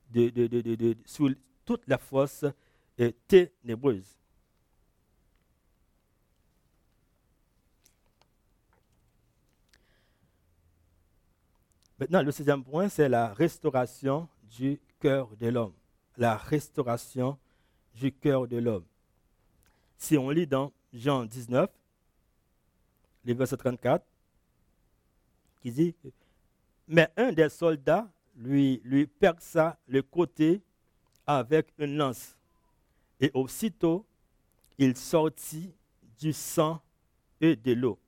de, 0.09 0.29
de, 0.29 0.47
de, 0.47 0.97
sous 1.05 1.35
toutes 1.65 1.89
les 1.89 1.99
forces 1.99 2.45
ténébreuses. 3.27 4.17
Maintenant, 11.99 12.23
le 12.23 12.31
sixième 12.31 12.63
point, 12.63 12.91
c'est 12.91 13.09
la 13.09 13.33
restauration 13.33 14.29
du 14.59 14.79
cœur 15.01 15.35
de 15.37 15.49
l'homme. 15.49 15.73
La 16.19 16.37
restauration 16.37 17.39
du 17.95 18.13
cœur 18.13 18.47
de 18.47 18.59
l'homme. 18.59 18.85
Si 19.97 20.19
on 20.19 20.29
lit 20.29 20.47
dans 20.47 20.73
Jean 20.93 21.25
19, 21.25 21.71
le 23.25 23.35
verset 23.35 23.57
34, 23.57 24.05
qui 25.63 25.71
dit 25.73 25.95
Mais 26.87 27.09
un 27.17 27.33
des 27.33 27.49
soldats 27.49 28.07
lui, 28.37 28.83
lui 28.85 29.07
perça 29.07 29.79
le 29.89 30.03
côté 30.03 30.61
avec 31.27 31.73
une 31.79 31.97
lance. 31.97 32.37
Et 33.21 33.31
aussitôt, 33.33 34.05
il 34.77 34.95
sortit 34.97 35.73
du 36.19 36.35
sang 36.35 36.83
et 37.41 37.57
de 37.57 37.73
l'eau. 37.73 37.99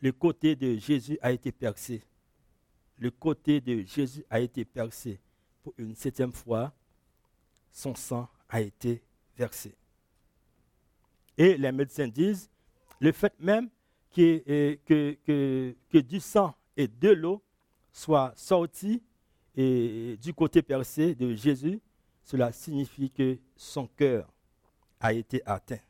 Le 0.00 0.10
côté 0.10 0.56
de 0.56 0.76
Jésus 0.76 1.16
a 1.22 1.30
été 1.30 1.52
percé 1.52 2.02
le 2.98 3.10
côté 3.10 3.60
de 3.60 3.82
Jésus 3.82 4.24
a 4.30 4.40
été 4.40 4.64
percé 4.64 5.20
pour 5.62 5.74
une 5.78 5.94
septième 5.94 6.32
fois, 6.32 6.72
son 7.72 7.94
sang 7.94 8.28
a 8.48 8.60
été 8.60 9.02
versé. 9.36 9.74
Et 11.36 11.56
les 11.56 11.72
médecins 11.72 12.06
disent, 12.06 12.50
le 13.00 13.10
fait 13.12 13.34
même 13.40 13.68
que, 14.14 15.74
du 16.00 16.20
sang 16.20 16.54
et 16.76 16.86
de 16.86 17.10
l'eau 17.10 17.42
soient 17.92 18.32
sortis 18.36 19.02
du 19.56 20.34
côté 20.36 20.62
percé 20.62 21.14
de 21.14 21.34
Jésus, 21.34 21.80
cela 22.22 22.52
signifie 22.52 23.10
que 23.10 23.38
son 23.56 23.86
cœur 23.86 24.32
a 25.00 25.12
été 25.12 25.42
atteint. 25.44 25.80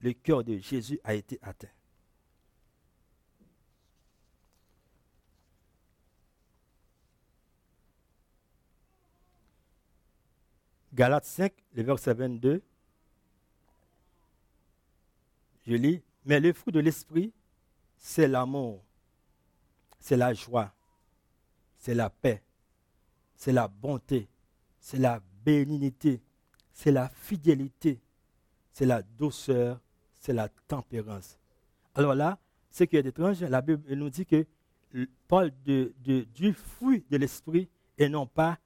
Le 0.00 0.12
cœur 0.12 0.44
de 0.44 0.58
Jésus 0.58 1.00
a 1.02 1.14
été 1.14 1.38
atteint. 1.42 1.68
Galates 10.98 11.26
5, 11.26 11.52
le 11.74 11.84
verset 11.84 12.12
22. 12.12 12.60
Je 15.64 15.74
lis, 15.74 16.02
mais 16.24 16.40
le 16.40 16.52
fruit 16.52 16.72
de 16.72 16.80
l'esprit, 16.80 17.32
c'est 17.96 18.26
l'amour, 18.26 18.82
c'est 20.00 20.16
la 20.16 20.34
joie, 20.34 20.74
c'est 21.76 21.94
la 21.94 22.10
paix, 22.10 22.42
c'est 23.36 23.52
la 23.52 23.68
bonté, 23.68 24.28
c'est 24.80 24.98
la 24.98 25.22
bénignité, 25.44 26.20
c'est 26.72 26.90
la 26.90 27.08
fidélité, 27.10 28.00
c'est 28.72 28.86
la 28.86 29.00
douceur, 29.02 29.80
c'est 30.18 30.32
la 30.32 30.48
tempérance. 30.48 31.38
Alors 31.94 32.16
là, 32.16 32.40
ce 32.72 32.82
qui 32.82 32.96
est 32.96 33.06
étrange, 33.06 33.40
la 33.42 33.62
Bible 33.62 33.94
nous 33.94 34.10
dit 34.10 34.26
que 34.26 34.44
parle 35.28 35.52
de, 35.64 35.94
du 36.34 36.52
fruit 36.54 37.04
de 37.08 37.18
l'esprit 37.18 37.68
et 37.96 38.08
non 38.08 38.26
pas 38.26 38.58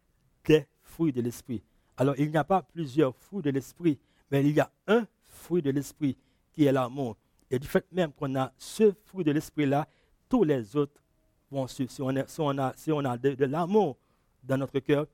des 0.46 0.66
fruits 0.82 1.12
de 1.12 1.20
l'esprit. 1.20 1.62
Alors 2.02 2.16
il 2.18 2.32
n'y 2.32 2.36
a 2.36 2.42
pas 2.42 2.62
plusieurs 2.62 3.14
fruits 3.14 3.42
de 3.42 3.50
l'esprit, 3.50 3.96
mais 4.28 4.40
il 4.44 4.56
y 4.56 4.58
a 4.58 4.68
un 4.88 5.06
fruit 5.22 5.62
de 5.62 5.70
l'esprit 5.70 6.18
qui 6.52 6.64
est 6.64 6.72
l'amour. 6.72 7.16
Et 7.48 7.60
du 7.60 7.68
fait 7.68 7.86
même 7.92 8.10
qu'on 8.12 8.34
a 8.34 8.52
ce 8.58 8.92
fruit 9.04 9.22
de 9.22 9.30
l'esprit-là, 9.30 9.86
tous 10.28 10.42
les 10.42 10.74
autres 10.74 11.00
vont 11.48 11.68
suivre. 11.68 11.92
Si 11.92 12.02
on, 12.02 12.08
a, 12.16 12.72
si 12.76 12.90
on 12.90 13.02
de, 13.02 13.44
l'amour 13.44 13.96
dans 14.42 14.58
notre 14.58 14.80
cœur, 14.80 15.06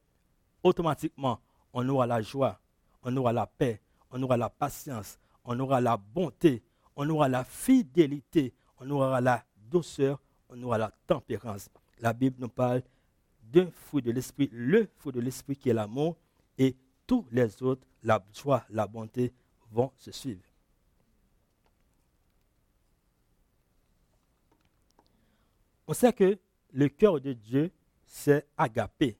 automatiquement, 0.62 1.38
on 1.74 1.86
aura 1.90 2.06
la 2.06 2.22
joie, 2.22 2.58
on 3.02 3.14
aura 3.18 3.34
la 3.34 3.46
paix, 3.46 3.82
on 4.10 4.22
aura 4.22 4.38
la 4.38 4.48
patience, 4.48 5.18
on 5.44 5.60
aura 5.60 5.82
la 5.82 5.98
bonté, 5.98 6.62
on 6.96 7.06
aura 7.10 7.28
la 7.28 7.44
fidélité, 7.44 8.54
on 8.80 8.88
aura 8.88 9.20
la 9.20 9.44
douceur, 9.70 10.18
on 10.48 10.62
aura 10.62 10.78
la 10.78 10.90
tempérance. 11.06 11.68
La 12.00 12.14
Bible 12.14 12.36
nous 12.38 12.48
parle 12.48 12.80
d'un 13.42 13.70
fruit 13.70 14.00
de 14.00 14.10
l'esprit, 14.10 14.48
le 14.50 14.88
fruit 14.96 15.12
de 15.12 15.20
l'esprit 15.20 15.54
qui 15.54 15.68
est 15.68 15.74
l'amour, 15.74 16.16
et 16.58 16.76
tous 17.06 17.26
les 17.30 17.62
autres, 17.62 17.86
la 18.02 18.22
joie, 18.34 18.64
la 18.70 18.86
bonté, 18.86 19.32
vont 19.70 19.92
se 19.96 20.10
suivre. 20.10 20.42
On 25.86 25.94
sait 25.94 26.12
que 26.12 26.38
le 26.72 26.88
cœur 26.88 27.20
de 27.20 27.32
Dieu, 27.32 27.72
c'est 28.06 28.46
agapé. 28.56 29.16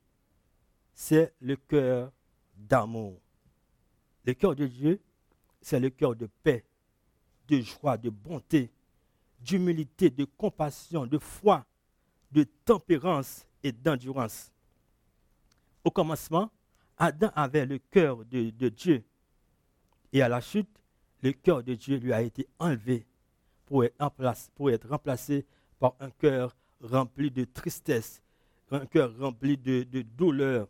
C'est 0.95 1.33
le 1.41 1.57
cœur 1.57 2.13
d'amour. 2.55 3.19
Le 4.25 4.35
cœur 4.35 4.55
de 4.55 4.67
Dieu, 4.67 5.01
c'est 5.61 5.81
le 5.81 5.91
cœur 5.91 6.15
de 6.15 6.27
paix, 6.43 6.65
de 7.49 7.61
joie, 7.61 7.97
de 7.97 8.11
bonté, 8.11 8.71
d'humilité, 9.41 10.11
de 10.11 10.25
compassion, 10.25 11.07
de 11.07 11.19
foi, 11.19 11.65
de 12.33 12.45
tempérance 12.65 13.47
et 13.63 13.73
d'endurance. 13.73 14.53
Au 15.85 15.91
commencement, 15.91 16.51
Adam 16.99 17.31
avait 17.35 17.65
le 17.65 17.79
cœur 17.79 18.25
de, 18.25 18.69
Dieu. 18.69 19.05
Et 20.13 20.21
à 20.21 20.29
la 20.29 20.41
chute, 20.41 20.69
le 21.23 21.33
cœur 21.33 21.63
de 21.63 21.75
Dieu 21.75 21.97
lui 21.99 22.13
a 22.13 22.23
été 22.23 22.47
enlevé 22.59 23.07
pour 23.67 23.85
être, 23.85 24.89
remplacé 24.89 25.47
par 25.79 25.95
un 26.01 26.11
cœur 26.11 26.57
rempli 26.81 27.31
de 27.31 27.45
tristesse, 27.45 28.23
un 28.71 28.87
cœur 28.87 29.17
rempli 29.19 29.57
de, 29.57 30.03
douleur, 30.03 30.69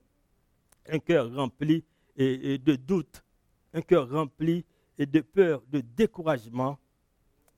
un 0.88 0.98
cœur 0.98 1.32
rempli 1.34 1.84
de 2.16 2.76
doute, 2.76 3.24
un 3.72 3.80
cœur 3.80 4.10
rempli 4.10 4.64
de 4.98 5.20
peur, 5.20 5.62
de 5.68 5.80
découragement 5.80 6.78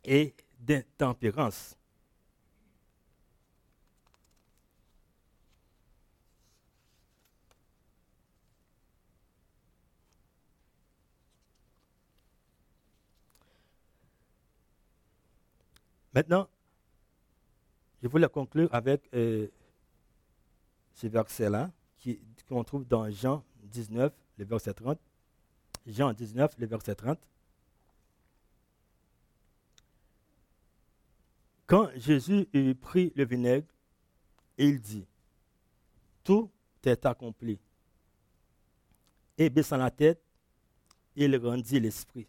et 0.04 0.35
d'intempérance. 0.59 1.76
Maintenant, 16.12 16.49
je 18.03 18.09
voulais 18.09 18.29
conclure 18.29 18.68
avec 18.73 19.09
euh, 19.14 19.49
ce 20.94 21.07
verset-là 21.07 21.70
qu'on 22.49 22.64
trouve 22.64 22.87
dans 22.87 23.11
Jean 23.11 23.44
19, 23.64 24.12
le 24.38 24.44
verset 24.44 24.75
30. 24.75 24.99
Jean 25.87 26.12
19, 26.12 26.59
le 26.59 26.66
verset 26.66 26.94
30. 26.94 27.18
Quand 31.66 31.88
Jésus 31.94 32.49
eut 32.53 32.75
pris 32.75 33.12
le 33.14 33.25
vinaigre, 33.25 33.66
il 34.59 34.81
dit, 34.81 35.07
tout 36.25 36.51
est 36.85 37.07
accompli. 37.07 37.59
Et 39.38 39.49
baissant 39.49 39.77
la 39.77 39.90
tête, 39.90 40.20
il 41.14 41.37
rendit 41.37 41.79
l'esprit. 41.79 42.27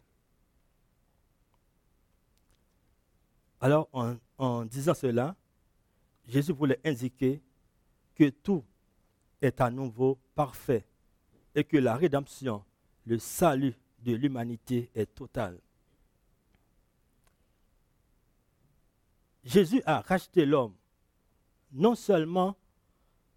Alors, 3.62 3.88
en, 4.40 4.66
disant 4.66 4.96
cela, 4.96 5.36
Jésus 6.28 6.52
voulait 6.52 6.80
indiquer 6.84 7.40
que 8.16 8.30
tout 8.30 8.64
est 9.40 9.62
à 9.62 9.70
nouveau 9.70 10.18
parfait 10.34 10.84
et 11.54 11.64
que 11.64 11.78
la 11.78 11.96
rédemption, 11.96 12.66
le 13.06 13.20
salut 13.20 13.76
de 14.00 14.14
l'humanité 14.14 14.90
est 14.96 15.14
total. 15.14 15.60
Jésus 19.44 19.84
a 19.86 20.02
racheté 20.02 20.46
l'homme 20.46 20.76
non 21.72 21.94
seulement 21.94 22.56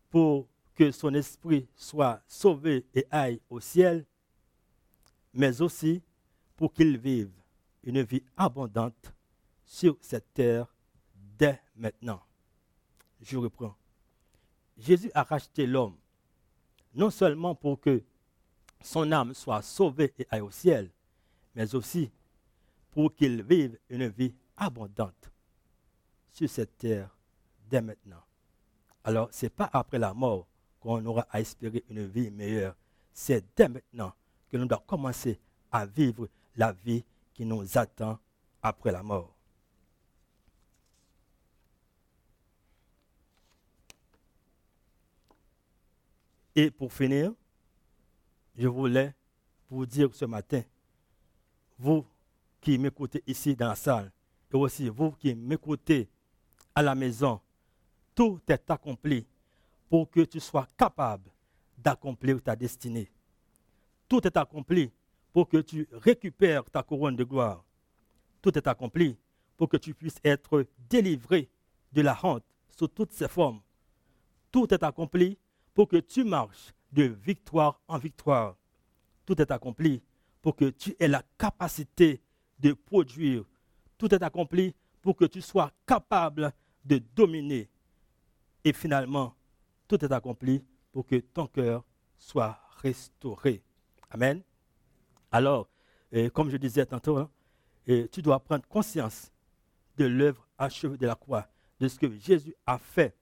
pour 0.09 0.49
que 0.75 0.91
son 0.91 1.13
esprit 1.13 1.69
soit 1.77 2.23
sauvé 2.27 2.87
et 2.95 3.07
aille 3.11 3.41
au 3.51 3.61
ciel, 3.61 4.07
mais 5.35 5.61
aussi 5.61 6.03
pour 6.57 6.73
qu'il 6.73 6.97
vive 6.97 7.31
une 7.83 8.03
vie 8.03 8.23
abondante 8.37 9.15
sur 9.75 9.97
cette 10.01 10.33
terre 10.33 10.73
dès 11.37 11.61
maintenant. 11.75 12.23
Je 13.21 13.37
reprends. 13.37 13.75
Jésus 14.79 15.11
a 15.15 15.25
racheté 15.25 15.67
l'homme 15.67 15.97
non 16.95 17.11
seulement 17.11 17.57
pour 17.57 17.81
que 17.81 18.01
son 18.81 19.11
âme 19.11 19.35
soit 19.35 19.63
sauvée 19.63 20.15
et 20.17 20.29
aille 20.31 20.43
au 20.43 20.51
ciel, 20.53 20.93
mais 21.57 21.75
aussi 21.75 22.09
pour 22.93 23.13
qu'il 23.17 23.43
vive 23.43 23.77
une 23.89 24.07
vie 24.07 24.33
abondante 24.57 25.33
sur 26.31 26.49
cette 26.49 26.79
terre 26.79 27.11
dès 27.69 27.83
maintenant. 27.83 28.23
Alors, 29.03 29.29
ce 29.33 29.47
n'est 29.47 29.51
pas 29.51 29.69
après 29.73 29.99
la 29.99 30.15
mort 30.15 30.47
qu'on 30.79 31.05
aura 31.05 31.27
à 31.31 31.41
espérer 31.41 31.83
une 31.91 32.07
vie 32.07 32.31
meilleure. 32.31 32.77
C'est 33.13 33.45
dès 33.57 33.69
maintenant 33.69 34.13
que 34.49 34.57
nous 34.57 34.67
devons 34.67 34.83
commencer 34.87 35.41
à 35.73 35.85
vivre 35.85 36.29
la 36.55 36.73
vie 36.73 37.05
qui 37.33 37.45
nous 37.45 37.77
attend 37.77 38.21
après 38.63 38.93
la 38.93 39.03
mort. 39.03 39.34
Et 46.57 46.71
pour 46.71 46.93
finir, 46.93 47.33
je 48.57 48.69
voulais 48.69 49.15
vous 49.69 49.87
dire 49.87 50.15
ce 50.15 50.25
matin, 50.25 50.63
vous 51.79 52.07
qui 52.61 52.79
m'écoutez 52.79 53.23
ici 53.27 53.57
dans 53.57 53.69
la 53.69 53.75
salle, 53.75 54.13
et 54.53 54.57
aussi 54.57 54.89
vous 54.89 55.13
qui 55.13 55.35
m'écoutez 55.35 56.09
à 56.75 56.83
la 56.83 56.95
maison, 56.95 57.41
tout 58.15 58.41
est 58.49 58.71
accompli 58.71 59.27
pour 59.89 60.09
que 60.11 60.21
tu 60.21 60.39
sois 60.39 60.69
capable 60.77 61.31
d'accomplir 61.77 62.41
ta 62.41 62.55
destinée. 62.55 63.11
Tout 64.09 64.25
est 64.27 64.37
accompli 64.37 64.91
pour 65.33 65.49
que 65.49 65.59
tu 65.59 65.89
récupères 65.93 66.65
ta 66.71 66.83
couronne 66.85 67.17
de 67.17 67.25
gloire. 67.25 67.65
Tout 68.41 68.57
est 68.57 68.67
accompli 68.69 69.17
pour 69.57 69.69
que 69.69 69.77
tu 69.77 69.93
puisses 69.95 70.21
être 70.23 70.67
délivré 70.89 71.49
de 71.93 72.03
la 72.03 72.19
honte 72.23 72.45
sous 72.77 72.89
toutes 72.89 73.13
ses 73.13 73.29
formes. 73.29 73.61
Tout 74.53 74.73
est 74.73 74.83
accompli 74.83 75.37
pour 75.75 75.89
que 75.89 75.97
tu 75.97 76.25
marches 76.25 76.73
de 76.93 77.03
victoire 77.03 77.81
en 77.89 77.99
victoire. 77.99 78.57
Tout 79.27 79.41
est 79.43 79.51
accompli 79.51 80.03
pour 80.41 80.55
que 80.55 80.71
tu 80.71 80.95
aies 81.01 81.09
la 81.09 81.23
capacité 81.37 82.23
de 82.61 82.73
produire. 82.73 83.45
Tout 83.99 84.15
est 84.15 84.23
accompli 84.23 84.75
pour 85.03 85.17
que 85.17 85.25
tu 85.25 85.43
sois 85.43 85.73
capable 85.87 86.53
de 86.85 86.99
dominer. 87.15 87.69
Et 88.65 88.73
finalement, 88.73 89.35
tout 89.89 90.03
est 90.05 90.13
accompli 90.13 90.65
pour 90.93 91.07
que 91.07 91.17
ton 91.17 91.47
cœur 91.47 91.85
soit 92.17 92.59
restauré. 92.83 93.63
Amen. 94.11 94.43
Alors, 95.33 95.69
comme 96.33 96.51
je 96.51 96.57
disais 96.57 96.87
tantôt, 96.87 97.19
hein, 97.19 97.31
tu 98.13 98.23
dois 98.23 98.39
prendre 98.39 98.67
conscience 98.69 99.33
de 99.97 100.05
l'œuvre 100.05 100.47
achevée 100.57 100.97
de 100.97 101.07
la 101.07 101.17
croix, 101.17 101.49
de 101.81 101.89
ce 101.89 101.99
que 101.99 102.11
Jésus 102.19 102.55
a 102.67 102.79
fait 102.79 103.17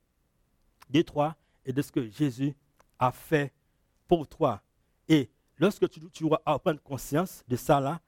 de 0.91 1.03
toi 1.03 1.37
et 1.65 1.73
de 1.73 1.83
ce 1.83 1.93
que 1.93 2.09
Jésus 2.09 2.55
a 2.99 3.13
fait 3.13 3.53
pour 4.09 4.27
toi. 4.27 4.63
Et 5.09 5.31
lorsque 5.59 5.89
tu, 5.89 6.01
tu 6.11 6.29
vas 6.29 6.39
prendre 6.59 6.81
conscience 6.83 7.45
de 7.49 7.57
ça 7.57 8.01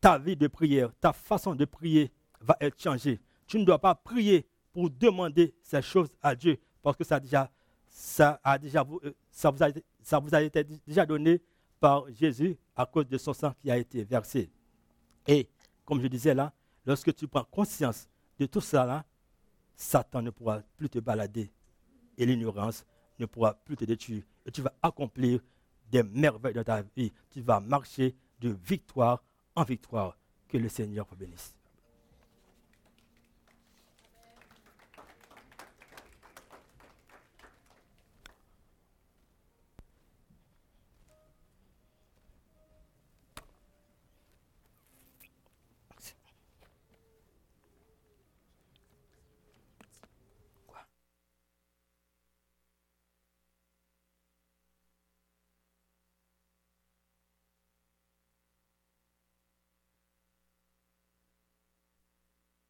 ta 0.00 0.18
vie 0.18 0.36
de 0.36 0.46
prière, 0.46 0.92
ta 1.00 1.12
façon 1.12 1.54
de 1.54 1.64
prier 1.64 2.12
va 2.40 2.56
être 2.60 2.80
changée. 2.80 3.20
Tu 3.46 3.58
ne 3.58 3.64
dois 3.64 3.78
pas 3.78 3.94
prier 3.94 4.46
pour 4.72 4.90
demander 4.90 5.54
ces 5.62 5.82
choses 5.82 6.10
à 6.22 6.34
Dieu, 6.36 6.58
parce 6.82 6.96
que 6.96 7.04
ça, 7.04 7.18
déjà, 7.18 7.50
ça, 7.88 8.40
a 8.44 8.58
déjà, 8.58 8.86
euh, 9.04 9.12
ça, 9.30 9.50
vous, 9.50 9.62
a, 9.62 9.68
ça 10.02 10.18
vous 10.18 10.34
a 10.34 10.42
été 10.42 10.62
déjà 10.86 11.04
donné 11.04 11.42
par 11.80 12.04
Jésus 12.12 12.56
à 12.76 12.86
cause 12.86 13.08
de 13.08 13.18
son 13.18 13.32
sang 13.32 13.52
qui 13.60 13.70
a 13.70 13.76
été 13.76 14.04
versé. 14.04 14.50
Et, 15.26 15.48
comme 15.84 16.00
je 16.00 16.06
disais 16.06 16.34
là, 16.34 16.52
lorsque 16.86 17.14
tu 17.14 17.26
prends 17.26 17.44
conscience 17.44 18.08
de 18.38 18.46
tout 18.46 18.60
ça 18.60 19.04
Satan 19.76 20.22
ne 20.22 20.30
pourra 20.30 20.60
plus 20.76 20.88
te 20.88 20.98
balader 20.98 21.50
et 22.18 22.26
l'ignorance 22.26 22.84
ne 23.18 23.26
pourra 23.26 23.54
plus 23.54 23.76
te 23.76 23.84
détruire. 23.84 24.24
Et 24.44 24.50
tu 24.50 24.60
vas 24.60 24.74
accomplir 24.82 25.40
des 25.90 26.02
merveilles 26.02 26.54
dans 26.54 26.64
ta 26.64 26.82
vie. 26.96 27.12
Tu 27.30 27.40
vas 27.40 27.60
marcher 27.60 28.14
de 28.40 28.50
victoire 28.50 29.22
en 29.54 29.64
victoire. 29.64 30.18
Que 30.48 30.58
le 30.58 30.68
Seigneur 30.68 31.06
vous 31.10 31.16
bénisse. 31.16 31.57